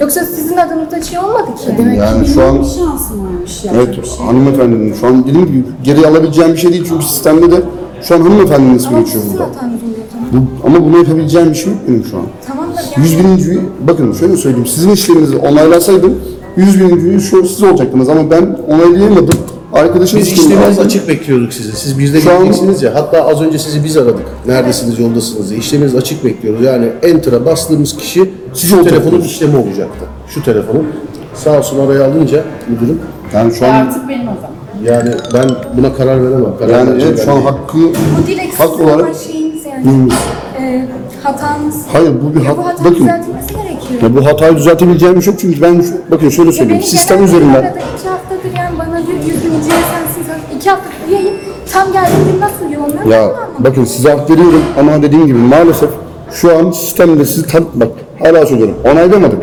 Yoksa 0.01 0.25
sizin 0.25 0.57
adınızda 0.57 1.01
şey 1.01 1.19
olmadı 1.19 1.45
ki. 1.65 1.71
Demek 1.77 1.97
Yani 1.97 2.25
ki 2.25 2.31
şu 2.31 2.39
benim 2.39 2.49
an- 2.49 2.59
bir 2.61 2.65
şansım 2.67 3.25
varmış. 3.25 3.63
Yapacak 3.63 3.85
Evet 3.87 3.97
bir 4.03 4.07
şey. 4.09 4.25
hanımefendinin 4.25 4.93
şu 4.93 5.07
an 5.07 5.23
dediğim 5.27 5.45
gibi 5.47 5.63
geri 5.83 6.07
alabileceğim 6.07 6.53
bir 6.53 6.57
şey 6.57 6.71
değil 6.71 6.85
çünkü 6.89 7.05
sistemde 7.05 7.51
de 7.51 7.61
şu 8.01 8.15
an 8.15 8.21
hanımefendinin 8.21 8.75
ismi 8.75 8.87
Ama 8.87 8.99
geçiyor 8.99 9.23
sizin 9.23 9.37
burada. 9.39 9.49
hatanız 9.49 9.79
oluyor 9.83 10.05
tamam. 10.31 10.47
Bu, 10.63 10.67
ama 10.67 10.85
bunu 10.85 10.97
yapabileceğim 10.97 11.49
bir 11.49 11.55
şey 11.55 11.71
yok 11.73 11.81
benim 11.87 12.05
şu 12.11 12.17
an. 12.17 12.23
Tamam 12.47 12.65
da 12.75 12.81
yani... 12.97 13.05
100 13.07 13.19
bininci 13.19 13.59
bakın 13.87 14.13
şöyle 14.13 14.37
söyleyeyim, 14.37 14.65
sizin 14.67 14.89
işleminizi 14.91 15.37
onaylasaydım 15.37 16.15
100 16.57 16.79
bininci 16.79 17.25
şu 17.25 17.47
siz 17.47 17.63
olacaktınız 17.63 18.09
ama 18.09 18.31
ben 18.31 18.57
onaylayamadım. 18.67 19.39
Arkadaşım 19.73 20.19
Biz 20.19 20.27
işlemini 20.27 20.53
işleminiz 20.53 20.79
açık 20.79 21.07
bekliyorduk 21.07 21.53
sizi. 21.53 21.71
Siz 21.75 21.99
bizde 21.99 22.21
Şu 22.21 22.31
an- 22.31 22.75
ya. 22.81 22.95
Hatta 22.95 23.25
az 23.25 23.41
önce 23.41 23.59
sizi 23.59 23.83
biz 23.83 23.97
aradık. 23.97 24.25
Neredesiniz, 24.47 24.99
yoldasınız 24.99 25.49
diye. 25.49 25.59
İşleminiz 25.59 25.95
açık 25.95 26.25
bekliyoruz. 26.25 26.65
Yani 26.65 26.85
enter'a 27.03 27.45
bastığımız 27.45 27.97
kişi 27.97 28.31
şu 28.55 28.83
telefonun 28.83 29.21
işlemi 29.21 29.57
olacaktı. 29.57 30.05
Şu 30.27 30.43
telefonun. 30.43 30.87
Sağ 31.33 31.57
olsun 31.57 31.87
araya 31.87 32.05
alınca 32.05 32.43
müdürüm. 32.69 32.99
Yani 33.33 33.53
şu 33.55 33.65
an 33.65 33.69
Artık 33.69 34.09
benim 34.09 34.27
o 34.27 34.31
zaman. 34.35 34.53
Yani 34.83 35.09
ben 35.33 35.49
buna 35.77 35.93
karar 35.93 36.23
veremem. 36.23 36.57
Karar 36.59 36.69
yani 36.69 36.89
vereceğim 36.89 37.15
evet, 37.15 37.25
şu 37.25 37.31
ben 37.31 37.35
an 37.35 37.37
değil. 37.37 37.49
hakkı 37.49 37.77
Bu 38.23 38.27
direkt 38.27 38.59
hak 38.59 38.79
olarak 38.79 38.99
olan 38.99 39.13
şeyiniz 39.13 39.65
yani. 39.65 39.87
Neyimiz? 39.87 40.13
Ee, 40.59 40.85
hatanız. 41.23 41.75
Hayır 41.93 42.11
bu 42.21 42.35
bir 42.39 42.45
Ya 42.45 42.57
bu 42.57 42.65
hak. 42.65 42.73
hatanın 42.73 42.91
Bakın 42.91 43.03
düzeltilmesi 43.05 43.47
gerekiyor. 43.53 44.01
ya 44.01 44.15
bu 44.15 44.25
hatayı 44.25 44.55
düzeltebileceğim 44.57 45.15
bir 45.15 45.21
şey 45.21 45.33
yok 45.33 45.39
çünkü 45.41 45.61
ben 45.61 45.81
şu- 45.81 46.11
bakın 46.11 46.29
şöyle 46.29 46.49
Ya 46.49 46.53
söyleyeyim 46.53 46.81
beni 46.81 46.89
sistem 46.89 47.17
gelen 47.17 47.27
üzerinden 47.27 47.53
arada 47.53 47.69
iki 47.69 48.09
haftadır 48.09 48.57
yani 48.57 48.79
bana 48.79 48.97
diyor 49.07 49.17
100 49.17 49.27
bininci 49.27 49.69
üye 49.69 49.83
sensin 49.93 50.23
sen. 50.27 50.57
İki 50.57 50.69
haftadır 50.69 50.93
üyeyim. 51.09 51.33
Tam 51.73 51.91
geldiğim 51.93 52.19
gün 52.31 52.41
nasıl 52.41 52.65
olmuyor? 52.83 53.05
Ya 53.19 53.31
bakın 53.59 53.85
size 53.85 54.11
hak 54.11 54.29
veriyorum 54.29 54.61
ama 54.79 55.01
dediğim 55.01 55.25
gibi 55.27 55.37
maalesef 55.37 55.89
şu 56.33 56.57
an 56.57 56.71
sistemde 56.71 57.25
sizi 57.25 57.47
tan 57.47 57.65
bak 57.73 57.87
hala 58.23 58.45
söylüyorum 58.45 58.75
onaylamadık. 58.91 59.39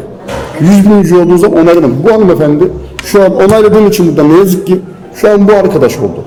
100 0.60 0.86
bin 0.90 1.02
üye 1.02 1.22
olduğu 1.24 1.38
zaman 1.38 1.58
onaylamadık. 1.58 2.04
Bu 2.04 2.12
hanımefendi 2.12 2.64
şu 3.04 3.22
an 3.24 3.36
onayladığım 3.36 3.88
için 3.88 4.08
burada 4.08 4.22
ne 4.28 4.38
yazık 4.38 4.66
ki 4.66 4.80
şu 5.14 5.30
an 5.30 5.48
bu 5.48 5.52
arkadaş 5.52 5.98
oldu. 5.98 6.24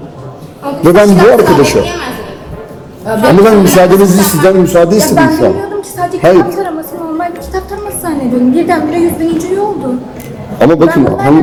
Ve 0.86 0.96
ben 0.96 1.10
bu 1.10 1.34
arkadaşa 1.34 1.80
ama 3.06 3.46
ben 3.46 3.58
müsaadenizi 3.58 4.24
sizden 4.24 4.58
müsaade 4.58 4.98
istedim 4.98 5.24
ben 5.32 5.38
şu 5.38 5.46
an. 5.46 5.54
bilmiyordum 5.54 5.82
ki 5.82 5.90
sadece 5.90 6.18
Hayır. 6.22 6.38
kitap 6.38 6.56
taraması 6.56 6.96
normal 6.98 7.36
bir 7.36 7.42
kitap 7.42 7.70
taraması 7.70 7.98
zannediyordum. 8.02 8.54
Birdenbire 8.54 9.00
100 9.00 9.20
bininci 9.20 9.60
oldu. 9.60 9.94
Ama 10.62 10.80
bakın 10.80 11.08
ben 11.26 11.34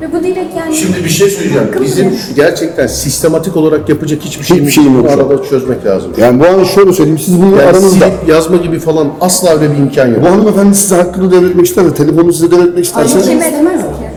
Ve 0.00 0.12
bu 0.12 0.24
direkt 0.24 0.56
yani... 0.56 0.76
Şimdi 0.76 1.04
bir 1.04 1.08
şey 1.08 1.28
söyleyeceğim. 1.28 1.68
Bizim 1.82 2.18
gerçekten 2.36 2.86
sistematik 2.86 3.56
olarak 3.56 3.88
yapacak 3.88 4.22
hiçbir 4.22 4.44
şeyimiz 4.44 4.74
şeyim 4.74 4.96
yok. 4.96 5.10
arada 5.10 5.42
çözmek 5.42 5.86
lazım. 5.86 6.12
yani 6.18 6.40
bu 6.40 6.46
an 6.46 6.64
şöyle 6.64 6.92
söyleyeyim 6.92 7.18
siz 7.18 7.42
bunu 7.42 7.50
Yani 7.50 7.62
aranızda 7.62 7.88
silip 7.88 8.28
yazma 8.28 8.56
gibi 8.56 8.78
falan 8.78 9.08
asla 9.20 9.50
öyle 9.50 9.72
bir 9.72 9.76
imkan 9.76 10.06
yok. 10.06 10.22
bu 10.22 10.26
hanımefendi 10.26 10.74
size 10.74 10.96
hakkını 10.96 11.32
devretmek 11.32 11.66
isterse 11.66 11.94
telefonu 11.94 12.32
size 12.32 12.50
devretmek 12.50 12.76
Ay, 12.76 12.82
isterse. 12.82 13.20
Kim 13.20 13.38
o. 13.38 13.40
ki? 13.40 14.10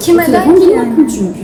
Kim 0.00 0.20
eder 0.20 0.44
ki 0.44 0.66
yani? 0.76 0.94
çünkü. 1.10 1.40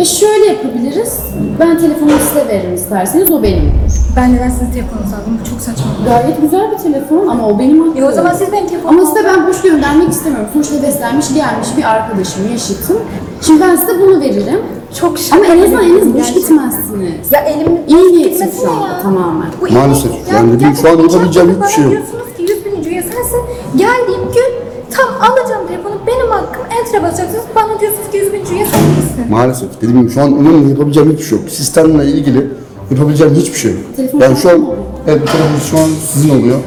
Ve 0.00 0.04
şöyle 0.04 0.46
yapabiliriz. 0.46 1.18
Ben 1.60 1.78
telefonumu 1.78 2.18
size 2.28 2.48
veririm 2.48 2.74
isterseniz 2.74 3.30
o 3.30 3.42
benim 3.42 3.64
olur. 3.64 3.92
Ben 4.16 4.34
neden 4.34 4.48
sizin 4.50 4.72
telefonunuzu 4.72 5.14
aldım? 5.14 5.38
Bu 5.44 5.50
çok 5.50 5.60
saçma. 5.60 5.84
Gayet 6.04 6.40
güzel 6.42 6.72
bir 6.72 6.78
telefon 6.78 7.26
ama 7.28 7.48
o 7.48 7.58
benim 7.58 7.80
hakkım. 7.80 8.02
E 8.02 8.06
o 8.08 8.12
zaman 8.12 8.32
siz 8.32 8.52
benim 8.52 8.66
telefonumu 8.66 9.00
Ama 9.00 9.08
size 9.10 9.24
ben 9.28 9.48
boş 9.48 9.62
göndermek 9.62 10.08
istemiyorum. 10.08 10.48
Sonuçta 10.52 10.82
beslenmiş 10.82 11.34
gelmiş 11.34 11.68
bir 11.76 11.84
arkadaşım, 11.84 12.42
yaşıtım. 12.52 12.96
Şimdi 13.42 13.60
ben 13.60 13.76
size 13.76 14.00
bunu 14.00 14.20
veririm. 14.20 14.60
çok 15.00 15.18
şık. 15.18 15.32
Ama 15.34 15.46
en 15.46 15.62
azından 15.62 15.84
eliniz 15.84 16.14
boş 16.14 16.26
Gerçekten. 16.26 16.42
gitmezsiniz. 16.42 17.32
Ya 17.32 17.40
elim 17.40 17.78
İyi 17.88 18.16
niyetim 18.16 18.48
şu 18.60 18.70
anda 18.70 18.86
ya. 18.88 19.02
tamamen. 19.02 19.48
Bu 19.60 19.74
Maalesef. 19.74 20.12
Yani 20.32 20.52
dediğim 20.52 20.74
şu 20.76 20.88
an 20.88 20.98
bana 20.98 21.06
hiçbir 21.06 21.32
şey 21.74 21.84
yok. 21.84 21.92
Diyorsunuz 21.92 22.36
ki 22.36 22.42
100 22.42 22.64
bininci 22.64 22.90
üye 22.90 23.02
sensin. 23.02 23.40
Geldiğim 23.76 24.20
gün 24.34 24.59
tam 24.90 25.30
alacağım 25.30 25.66
telefonu. 25.68 25.94
Benim 26.06 26.30
hakkım. 26.30 26.62
Enter'a 26.80 27.02
basacaksınız. 27.02 27.44
Bana 27.56 27.80
diyorsunuz 27.80 28.10
ki 28.12 28.16
100 28.18 28.32
bininci 28.32 28.54
üye 28.54 28.64
sen 28.66 28.80
değilsin. 28.80 29.30
Maalesef. 29.30 29.68
Dediğim 29.82 30.00
gibi 30.00 30.10
şu 30.10 30.20
an 30.22 30.32
onun 30.38 30.68
yapabileceğim 30.68 31.10
hiçbir 31.12 31.24
şey 31.24 31.38
yok. 31.38 31.50
Sistemle 31.50 32.04
ilgili 32.06 32.46
yapabileceğim 32.90 33.34
hiçbir 33.34 33.58
şey 33.58 33.70
yok. 33.72 33.80
Telefon 33.96 34.20
yani 34.20 34.36
şu 34.36 34.50
an 34.50 34.64
evet 35.08 35.20
bu 35.22 35.26
telefon 35.26 35.58
şu 35.70 35.78
an 35.78 35.88
sizin 36.12 36.30
oluyor. 36.40 36.58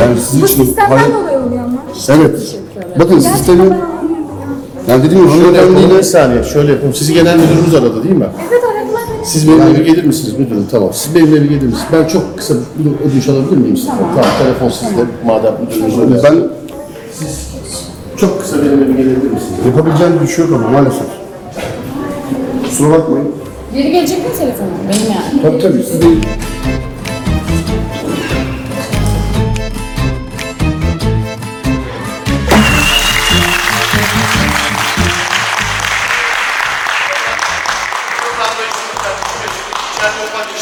Yani 0.00 0.20
sizin 0.20 0.42
Bu 0.42 0.46
için 0.46 0.64
sistemden 0.64 0.96
hayır- 0.98 1.14
dolayı 1.14 1.38
oluyor 1.38 1.64
ama. 1.64 1.76
Evet. 2.08 2.56
Bakın 2.98 3.10
Gerçekten 3.14 3.36
sistemi 3.36 3.58
ben 3.60 3.64
anlamıyorum. 3.64 4.26
Yani 4.88 5.02
dediğim 5.04 5.22
gibi 5.24 5.32
Şöyle 5.32 5.44
yapalım, 5.46 5.54
bir 5.54 5.58
hanımefendiyle 5.60 6.02
saniye. 6.02 6.44
Şöyle 6.44 6.72
yapalım. 6.72 6.94
Sizi 6.94 7.14
genel 7.14 7.36
müdürümüz 7.38 7.74
aradı 7.74 8.04
değil 8.04 8.14
mi? 8.14 8.26
Evet 8.50 8.62
aradılar 8.64 9.02
beni. 9.18 9.26
Siz 9.26 9.48
benimle 9.48 9.78
bir 9.80 9.84
gelir 9.86 10.04
misiniz 10.04 10.38
müdürüm? 10.38 10.66
Tamam. 10.70 10.90
Siz 10.92 11.14
benimle 11.14 11.42
bir 11.42 11.48
gelir 11.48 11.62
misiniz? 11.62 11.84
Ben 11.92 12.04
çok 12.08 12.38
kısa 12.38 12.54
bir 12.54 13.10
ödünç 13.10 13.28
alabilir 13.28 13.56
miyim 13.56 13.76
sizden? 13.76 13.96
Tamam. 13.98 14.24
telefon 14.38 14.68
sizde. 14.68 15.02
Madem 15.26 15.52
müdürümüz 15.62 15.98
öyle. 15.98 16.22
ben 16.22 16.34
çok 18.16 18.40
kısa 18.40 18.56
benimle 18.62 18.88
bir 18.88 18.94
gelebilir 18.94 19.30
misiniz? 19.30 19.66
yapabileceğim 19.66 20.20
bir 20.22 20.28
şey 20.28 20.44
yok 20.44 20.54
ama 20.54 20.68
maalesef. 20.68 21.06
Kusura 22.64 22.90
bakmayın. 22.90 23.32
Geri 23.74 23.92
gelecek 23.92 24.18
mi 24.18 24.38
telefonum? 24.38 24.70
Benim 24.88 25.12
yani. 25.12 25.42
Tabii 25.42 25.62
tabii 25.62 25.82
siz 25.82 26.02
değil. 26.02 26.26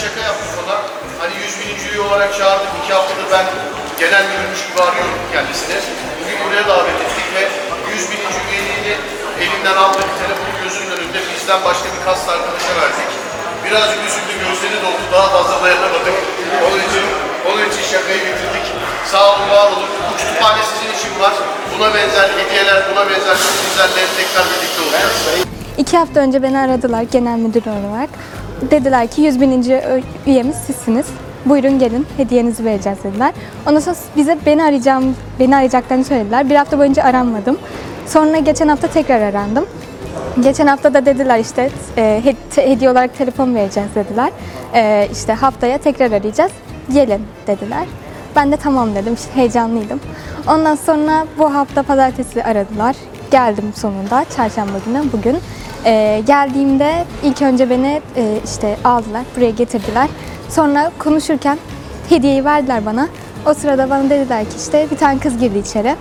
Şaka 0.04 0.20
yaptık 0.26 0.48
ona. 0.64 0.76
Hani 1.20 1.32
100 1.44 1.58
bininci 1.60 1.86
üye 1.92 2.00
olarak 2.08 2.34
çağırdık. 2.38 2.68
İki 2.84 2.92
haftadır 2.94 3.26
ben 3.32 3.46
genel 4.00 4.24
müdürmüş 4.30 4.62
gibi 4.68 4.80
arıyorum 4.82 5.18
kendisini. 5.32 5.76
Bugün 6.20 6.38
buraya 6.46 6.68
davet 6.68 7.00
ettik 7.00 7.13
ve 7.36 7.42
100 7.94 8.10
bininci 8.10 8.40
üyeliğini 8.50 8.94
elinden 9.42 9.76
aldık. 9.84 10.08
Telefonu 10.22 10.52
gözünün 10.62 10.90
önünde 10.96 11.18
bizden 11.30 11.60
başka 11.68 11.86
bir 11.94 12.00
kast 12.06 12.28
arkadaşa 12.34 12.72
verdik. 12.80 13.10
Birazcık 13.64 14.00
üzüldü, 14.08 14.32
gözleri 14.44 14.78
doldu. 14.84 15.02
Daha 15.12 15.26
fazla 15.34 15.54
dayanamadık. 15.64 16.16
Onun 16.66 16.80
için, 16.88 17.04
onun 17.48 17.62
için 17.70 17.84
şakayı 17.92 18.20
bitirdik. 18.28 18.66
Sağ 19.10 19.24
olun, 19.32 19.48
var 19.50 19.66
olun. 19.72 19.90
Bu 20.06 20.12
kütüphane 20.18 20.62
sizin 20.70 20.90
için 20.98 21.20
var. 21.20 21.34
Buna 21.72 21.94
benzer 21.94 22.28
hediyeler, 22.38 22.82
buna 22.90 23.02
benzer 23.10 23.36
sürprizlerle 23.44 24.02
tekrar 24.18 24.44
birlikte 24.50 24.80
olacağız. 24.82 25.46
İki 25.78 25.96
hafta 25.98 26.20
önce 26.20 26.42
beni 26.42 26.58
aradılar 26.58 27.02
genel 27.12 27.38
müdür 27.38 27.62
olarak. 27.66 28.10
Dediler 28.70 29.06
ki 29.06 29.22
100 29.22 29.40
bininci 29.40 29.84
üyemiz 30.26 30.56
sizsiniz. 30.66 31.06
Buyurun 31.46 31.78
gelin 31.78 32.06
hediyenizi 32.16 32.64
vereceğiz 32.64 32.98
dediler. 33.04 33.32
Ondan 33.68 33.80
sonra 33.80 33.96
bize 34.16 34.38
beni 34.46 34.64
arayacağım, 34.64 35.16
beni 35.40 35.56
arayacaklarını 35.56 36.04
söylediler. 36.04 36.50
Bir 36.50 36.56
hafta 36.56 36.78
boyunca 36.78 37.02
aranmadım. 37.02 37.58
Sonra 38.06 38.38
geçen 38.38 38.68
hafta 38.68 38.88
tekrar 38.88 39.20
arandım. 39.20 39.66
Geçen 40.40 40.66
hafta 40.66 40.94
da 40.94 41.06
dediler 41.06 41.38
işte 41.38 41.70
e, 41.98 42.22
hediye 42.56 42.90
olarak 42.90 43.18
telefon 43.18 43.54
vereceğiz 43.54 43.88
dediler. 43.94 44.30
E, 44.74 45.08
işte 45.12 45.32
haftaya 45.32 45.78
tekrar 45.78 46.06
arayacağız. 46.06 46.52
Gelin 46.92 47.22
dediler. 47.46 47.86
Ben 48.36 48.52
de 48.52 48.56
tamam 48.56 48.94
dedim. 48.94 49.14
İşte 49.14 49.28
heyecanlıydım. 49.34 50.00
Ondan 50.48 50.74
sonra 50.74 51.26
bu 51.38 51.54
hafta 51.54 51.82
pazartesi 51.82 52.44
aradılar. 52.44 52.96
Geldim 53.34 53.72
sonunda 53.76 54.24
çarşamba 54.36 54.78
günü 54.86 55.12
bugün. 55.12 55.38
E, 55.84 56.22
geldiğimde 56.26 57.04
ilk 57.22 57.42
önce 57.42 57.70
beni 57.70 58.02
e, 58.16 58.38
işte 58.44 58.76
aldılar, 58.84 59.22
buraya 59.36 59.50
getirdiler. 59.50 60.08
Sonra 60.48 60.90
konuşurken 60.98 61.58
hediyeyi 62.08 62.44
verdiler 62.44 62.86
bana. 62.86 63.08
O 63.46 63.54
sırada 63.54 63.90
bana 63.90 64.10
dediler 64.10 64.44
ki 64.44 64.56
işte 64.56 64.86
bir 64.90 64.96
tane 64.96 65.18
kız 65.18 65.38
girdi 65.38 65.58
içeri 65.58 65.96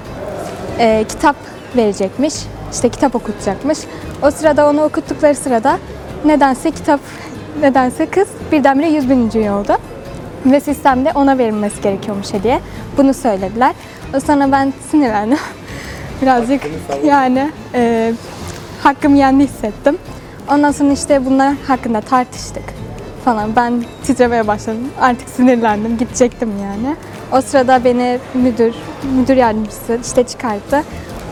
e, 0.79 1.05
kitap 1.09 1.35
verecekmiş. 1.75 2.33
İşte 2.73 2.89
kitap 2.89 3.15
okutacakmış. 3.15 3.79
O 4.21 4.31
sırada 4.31 4.69
onu 4.69 4.83
okuttukları 4.83 5.35
sırada 5.35 5.79
nedense 6.25 6.71
kitap, 6.71 6.99
nedense 7.61 8.05
kız 8.05 8.27
birdenbire 8.51 8.89
100 8.89 9.09
bininci 9.09 9.51
oldu. 9.51 9.73
Ve 10.45 10.59
sistemde 10.59 11.11
ona 11.15 11.37
verilmesi 11.37 11.81
gerekiyormuş 11.81 12.33
hediye. 12.33 12.59
Bunu 12.97 13.13
söylediler. 13.13 13.73
O 14.15 14.19
sonra 14.19 14.51
ben 14.51 14.73
sinirlendim. 14.91 15.37
Birazcık 16.23 16.61
yani 17.05 17.51
e, 17.73 18.13
hakkım 18.83 19.15
yendi 19.15 19.43
hissettim. 19.43 19.97
Ondan 20.51 20.71
sonra 20.71 20.91
işte 20.91 21.25
bunlar 21.25 21.53
hakkında 21.67 22.01
tartıştık 22.01 22.63
falan. 23.25 23.55
Ben 23.55 23.83
titremeye 24.03 24.47
başladım. 24.47 24.87
Artık 25.01 25.29
sinirlendim. 25.29 25.97
Gidecektim 25.97 26.51
yani. 26.61 26.95
O 27.31 27.41
sırada 27.41 27.83
beni 27.83 28.19
müdür, 28.33 28.73
müdür 29.15 29.35
yardımcısı 29.35 29.99
işte 30.03 30.23
çıkarttı. 30.23 30.83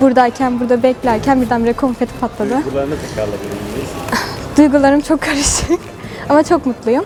Buradayken, 0.02 0.60
burada 0.60 0.84
beklerken 0.84 1.42
birdenbire 1.42 1.74
konfeti 1.74 2.14
patladı. 2.20 2.64
Duygularını 2.66 2.96
Duygularım 4.58 5.02
çok 5.02 5.22
karışık 5.22 5.80
ama 6.30 6.44
çok 6.44 6.66
mutluyum. 6.66 7.06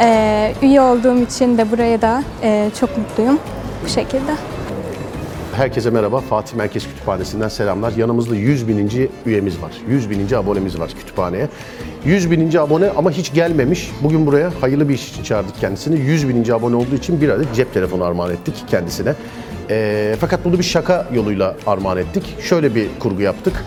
Ee, 0.00 0.54
üye 0.62 0.80
olduğum 0.80 1.18
için 1.18 1.58
de 1.58 1.70
buraya 1.70 2.02
da 2.02 2.22
e, 2.42 2.70
çok 2.80 2.98
mutluyum. 2.98 3.38
Bu 3.84 3.88
şekilde. 3.88 4.32
Herkese 5.56 5.90
merhaba. 5.90 6.20
Fatih 6.20 6.54
Merkez 6.54 6.84
Kütüphanesi'nden 6.84 7.48
selamlar. 7.48 7.92
Yanımızda 7.92 8.34
100 8.34 8.68
bininci 8.68 9.10
üyemiz 9.26 9.62
var. 9.62 9.72
100 9.88 10.10
bininci 10.10 10.36
abonemiz 10.36 10.80
var 10.80 10.90
kütüphaneye. 10.98 11.48
100 12.04 12.30
bininci 12.30 12.60
abone 12.60 12.90
ama 12.90 13.10
hiç 13.10 13.34
gelmemiş. 13.34 13.90
Bugün 14.02 14.26
buraya 14.26 14.50
hayırlı 14.60 14.88
bir 14.88 14.94
iş 14.94 15.10
için 15.10 15.22
çağırdık 15.22 15.60
kendisini. 15.60 16.00
100 16.00 16.28
bininci 16.28 16.54
abone 16.54 16.76
olduğu 16.76 16.94
için 16.94 17.20
bir 17.20 17.28
adet 17.28 17.54
cep 17.54 17.74
telefonu 17.74 18.04
armağan 18.04 18.32
ettik 18.32 18.54
kendisine. 18.68 19.14
Ee, 19.70 20.16
fakat 20.20 20.44
bunu 20.44 20.58
bir 20.58 20.64
şaka 20.64 21.06
yoluyla 21.14 21.56
armağan 21.66 21.98
ettik. 21.98 22.36
Şöyle 22.40 22.74
bir 22.74 22.88
kurgu 23.00 23.22
yaptık. 23.22 23.64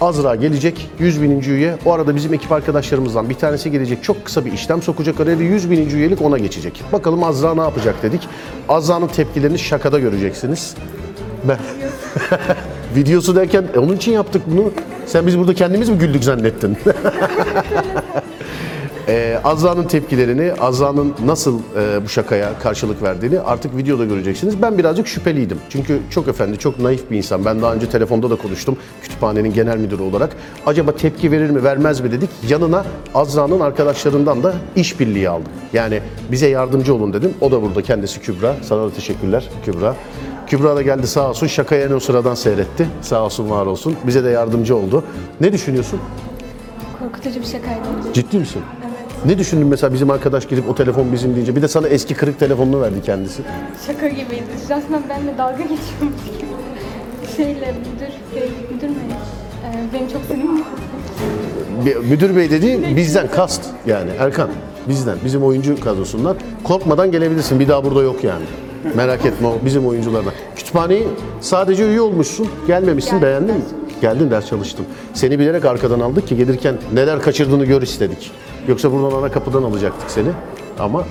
Azra 0.00 0.34
gelecek 0.34 0.90
100 0.98 1.22
bininci 1.22 1.50
üye. 1.50 1.76
O 1.84 1.92
arada 1.92 2.16
bizim 2.16 2.34
ekip 2.34 2.52
arkadaşlarımızdan 2.52 3.30
bir 3.30 3.34
tanesi 3.34 3.70
gelecek. 3.70 4.02
Çok 4.02 4.24
kısa 4.24 4.44
bir 4.44 4.52
işlem 4.52 4.82
sokacak 4.82 5.20
araya 5.20 5.38
ve 5.38 5.44
100 5.44 5.70
bininci 5.70 5.96
üyelik 5.96 6.22
ona 6.22 6.38
geçecek. 6.38 6.82
Bakalım 6.92 7.24
Azra 7.24 7.54
ne 7.54 7.60
yapacak 7.60 8.02
dedik. 8.02 8.28
Azra'nın 8.68 9.06
tepkilerini 9.06 9.58
şakada 9.58 9.98
göreceksiniz. 9.98 10.74
Ben... 11.48 11.58
Videosu 12.96 13.36
derken 13.36 13.64
e, 13.74 13.78
onun 13.78 13.96
için 13.96 14.12
yaptık 14.12 14.42
bunu. 14.46 14.72
Sen 15.06 15.26
biz 15.26 15.38
burada 15.38 15.54
kendimiz 15.54 15.88
mi 15.88 15.98
güldük 15.98 16.24
zannettin? 16.24 16.76
Ee, 19.08 19.40
Azra'nın 19.44 19.84
tepkilerini, 19.84 20.52
Azra'nın 20.60 21.14
nasıl 21.24 21.60
e, 21.78 22.04
bu 22.04 22.08
şakaya 22.08 22.58
karşılık 22.62 23.02
verdiğini 23.02 23.40
artık 23.40 23.76
videoda 23.76 24.04
göreceksiniz. 24.04 24.62
Ben 24.62 24.78
birazcık 24.78 25.06
şüpheliydim. 25.06 25.58
Çünkü 25.70 26.00
çok 26.10 26.28
efendi, 26.28 26.58
çok 26.58 26.78
naif 26.78 27.10
bir 27.10 27.16
insan. 27.16 27.44
Ben 27.44 27.62
daha 27.62 27.74
önce 27.74 27.88
telefonda 27.88 28.30
da 28.30 28.36
konuştum 28.36 28.76
kütüphanenin 29.02 29.52
genel 29.52 29.76
müdürü 29.76 30.02
olarak. 30.02 30.36
Acaba 30.66 30.92
tepki 30.92 31.30
verir 31.32 31.50
mi, 31.50 31.64
vermez 31.64 32.00
mi 32.00 32.12
dedik. 32.12 32.30
Yanına 32.48 32.84
Azra'nın 33.14 33.60
arkadaşlarından 33.60 34.42
da 34.42 34.54
işbirliği 34.76 35.28
aldım. 35.28 35.52
Yani 35.72 36.00
bize 36.32 36.48
yardımcı 36.48 36.94
olun 36.94 37.12
dedim. 37.12 37.34
O 37.40 37.50
da 37.50 37.62
burada 37.62 37.82
kendisi 37.82 38.20
Kübra. 38.20 38.56
Sana 38.62 38.82
da 38.84 38.90
teşekkürler 38.90 39.48
Kübra. 39.64 39.96
Kübra 40.46 40.76
da 40.76 40.82
geldi 40.82 41.06
sağ 41.06 41.30
olsun 41.30 41.46
şakayı 41.46 41.86
en 41.86 41.92
o 41.92 42.00
sıradan 42.00 42.34
seyretti. 42.34 42.88
Sağ 43.02 43.22
olsun 43.24 43.50
var 43.50 43.66
olsun. 43.66 43.96
Bize 44.06 44.24
de 44.24 44.28
yardımcı 44.28 44.76
oldu. 44.76 45.04
Ne 45.40 45.52
düşünüyorsun? 45.52 46.00
Korkutucu 46.98 47.40
bir 47.40 47.44
şakaydı. 47.44 48.12
Ciddi 48.14 48.38
misin? 48.38 48.62
Ne 49.24 49.38
düşündün 49.38 49.66
mesela 49.66 49.92
bizim 49.92 50.10
arkadaş 50.10 50.48
gidip 50.48 50.68
o 50.70 50.74
telefon 50.74 51.12
bizim 51.12 51.34
deyince 51.34 51.56
bir 51.56 51.62
de 51.62 51.68
sana 51.68 51.88
eski 51.88 52.14
kırık 52.14 52.38
telefonunu 52.38 52.80
verdi 52.80 53.02
kendisi. 53.04 53.42
Şaka 53.86 54.08
gibiydi. 54.08 54.42
Resmen 54.62 55.02
benimle 55.08 55.38
dalga 55.38 55.52
geçiyormuş 55.62 56.24
gibi. 56.38 56.46
Şeyle 57.36 57.74
müdür, 57.78 58.12
şey, 58.40 58.50
müdür 58.72 58.88
mü? 58.88 58.94
Ee, 59.64 59.94
benim 59.94 60.08
çok 60.08 60.22
sinirim 60.24 60.64
Bir- 61.84 61.96
Müdür 61.96 62.36
bey 62.36 62.50
dedi 62.50 62.96
bizden 62.96 63.28
kast 63.30 63.62
yani 63.86 64.10
Erkan 64.18 64.48
bizden 64.88 65.16
bizim 65.24 65.42
oyuncu 65.44 65.80
kadrosundan 65.80 66.36
korkmadan 66.64 67.10
gelebilirsin 67.12 67.60
bir 67.60 67.68
daha 67.68 67.84
burada 67.84 68.02
yok 68.02 68.24
yani. 68.24 68.44
Merak 68.94 69.26
etme 69.26 69.48
o 69.48 69.58
bizim 69.64 69.86
oyunculardan. 69.86 70.32
Kütüphaneyi 70.56 71.08
sadece 71.40 71.88
üye 71.88 72.00
olmuşsun 72.00 72.48
gelmemişsin 72.66 73.22
beğendin 73.22 73.54
mi? 73.54 73.60
Geldin 74.00 74.30
ders 74.30 74.46
çalıştın. 74.46 74.86
Seni 75.14 75.38
bilerek 75.38 75.64
arkadan 75.64 76.00
aldık 76.00 76.28
ki 76.28 76.36
gelirken 76.36 76.74
neler 76.94 77.22
kaçırdığını 77.22 77.64
gör 77.64 77.82
istedik. 77.82 78.30
Yoksa 78.68 78.92
buradan 78.92 79.18
ana 79.18 79.30
kapıdan 79.30 79.62
alacaktık 79.62 80.10
seni. 80.10 80.28
Ama 80.78 81.04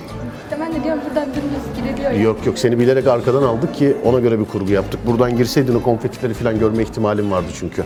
İşte 0.44 0.60
ben 0.60 0.74
de 0.74 0.84
diyorum 0.84 1.02
buradan 1.08 1.26
dümdüz 1.28 1.84
giriliyor 1.86 2.10
ya. 2.10 2.20
Yok 2.22 2.46
yok 2.46 2.58
seni 2.58 2.78
bilerek 2.78 3.06
arkadan 3.06 3.42
aldık 3.42 3.74
ki 3.74 3.96
ona 4.04 4.20
göre 4.20 4.40
bir 4.40 4.44
kurgu 4.44 4.72
yaptık. 4.72 5.00
Buradan 5.06 5.36
girseydin 5.36 5.74
o 5.74 5.82
konfetileri 5.82 6.34
falan 6.34 6.58
görme 6.58 6.82
ihtimalin 6.82 7.30
vardı 7.30 7.46
çünkü. 7.58 7.84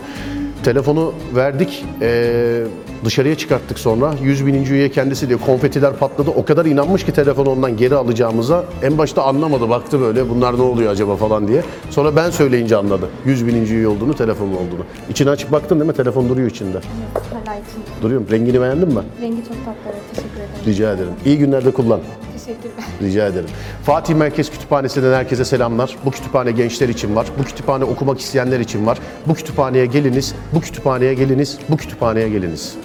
Telefonu 0.63 1.13
verdik, 1.35 1.85
eee, 2.01 2.63
dışarıya 3.05 3.35
çıkarttık 3.35 3.79
sonra. 3.79 4.13
100 4.23 4.45
bininci 4.45 4.73
üye 4.73 4.89
kendisi 4.91 5.29
diyor 5.29 5.39
konfetiler 5.39 5.93
patladı. 5.93 6.29
O 6.35 6.45
kadar 6.45 6.65
inanmış 6.65 7.05
ki 7.05 7.11
telefonu 7.13 7.49
ondan 7.49 7.77
geri 7.77 7.95
alacağımıza. 7.95 8.65
En 8.83 8.97
başta 8.97 9.23
anlamadı, 9.23 9.69
baktı 9.69 10.01
böyle 10.01 10.29
bunlar 10.29 10.57
ne 10.57 10.61
oluyor 10.61 10.91
acaba 10.91 11.15
falan 11.15 11.47
diye. 11.47 11.61
Sonra 11.89 12.15
ben 12.15 12.29
söyleyince 12.29 12.75
anladı. 12.77 13.09
100 13.25 13.47
bininci 13.47 13.75
üye 13.75 13.87
olduğunu, 13.87 14.15
telefonun 14.15 14.51
olduğunu. 14.53 14.85
İçini 15.09 15.29
açıp 15.29 15.51
baktın 15.51 15.79
değil 15.79 15.87
mi? 15.89 15.95
Telefon 15.95 16.29
duruyor 16.29 16.49
içinde. 16.49 16.77
Hala 16.77 17.55
için. 17.55 17.83
Duruyor 18.01 18.21
mu? 18.21 18.27
Rengini 18.31 18.61
beğendin 18.61 18.87
mi? 18.87 19.01
Rengi 19.21 19.41
çok 19.47 19.65
tatlı. 19.65 19.71
Evet, 19.85 19.95
teşekkür 20.15 20.35
ederim. 20.37 20.65
Rica 20.67 20.93
ederim. 20.93 21.13
İyi 21.25 21.37
günlerde 21.37 21.71
kullan. 21.71 21.99
Teşekkürler. 22.51 22.85
Rica 23.01 23.27
ederim. 23.27 23.49
Fatih 23.83 24.13
Merkez 24.13 24.51
Kütüphanesi'nden 24.51 25.13
herkese 25.13 25.45
selamlar. 25.45 25.95
Bu 26.05 26.11
kütüphane 26.11 26.51
gençler 26.51 26.89
için 26.89 27.15
var. 27.15 27.27
Bu 27.39 27.43
kütüphane 27.43 27.83
okumak 27.83 28.19
isteyenler 28.19 28.59
için 28.59 28.85
var. 28.85 28.99
Bu 29.27 29.33
kütüphaneye 29.33 29.85
geliniz, 29.85 30.35
bu 30.53 30.61
kütüphaneye 30.61 31.13
geliniz, 31.13 31.57
bu 31.69 31.77
kütüphaneye 31.77 32.29
geliniz. 32.29 32.75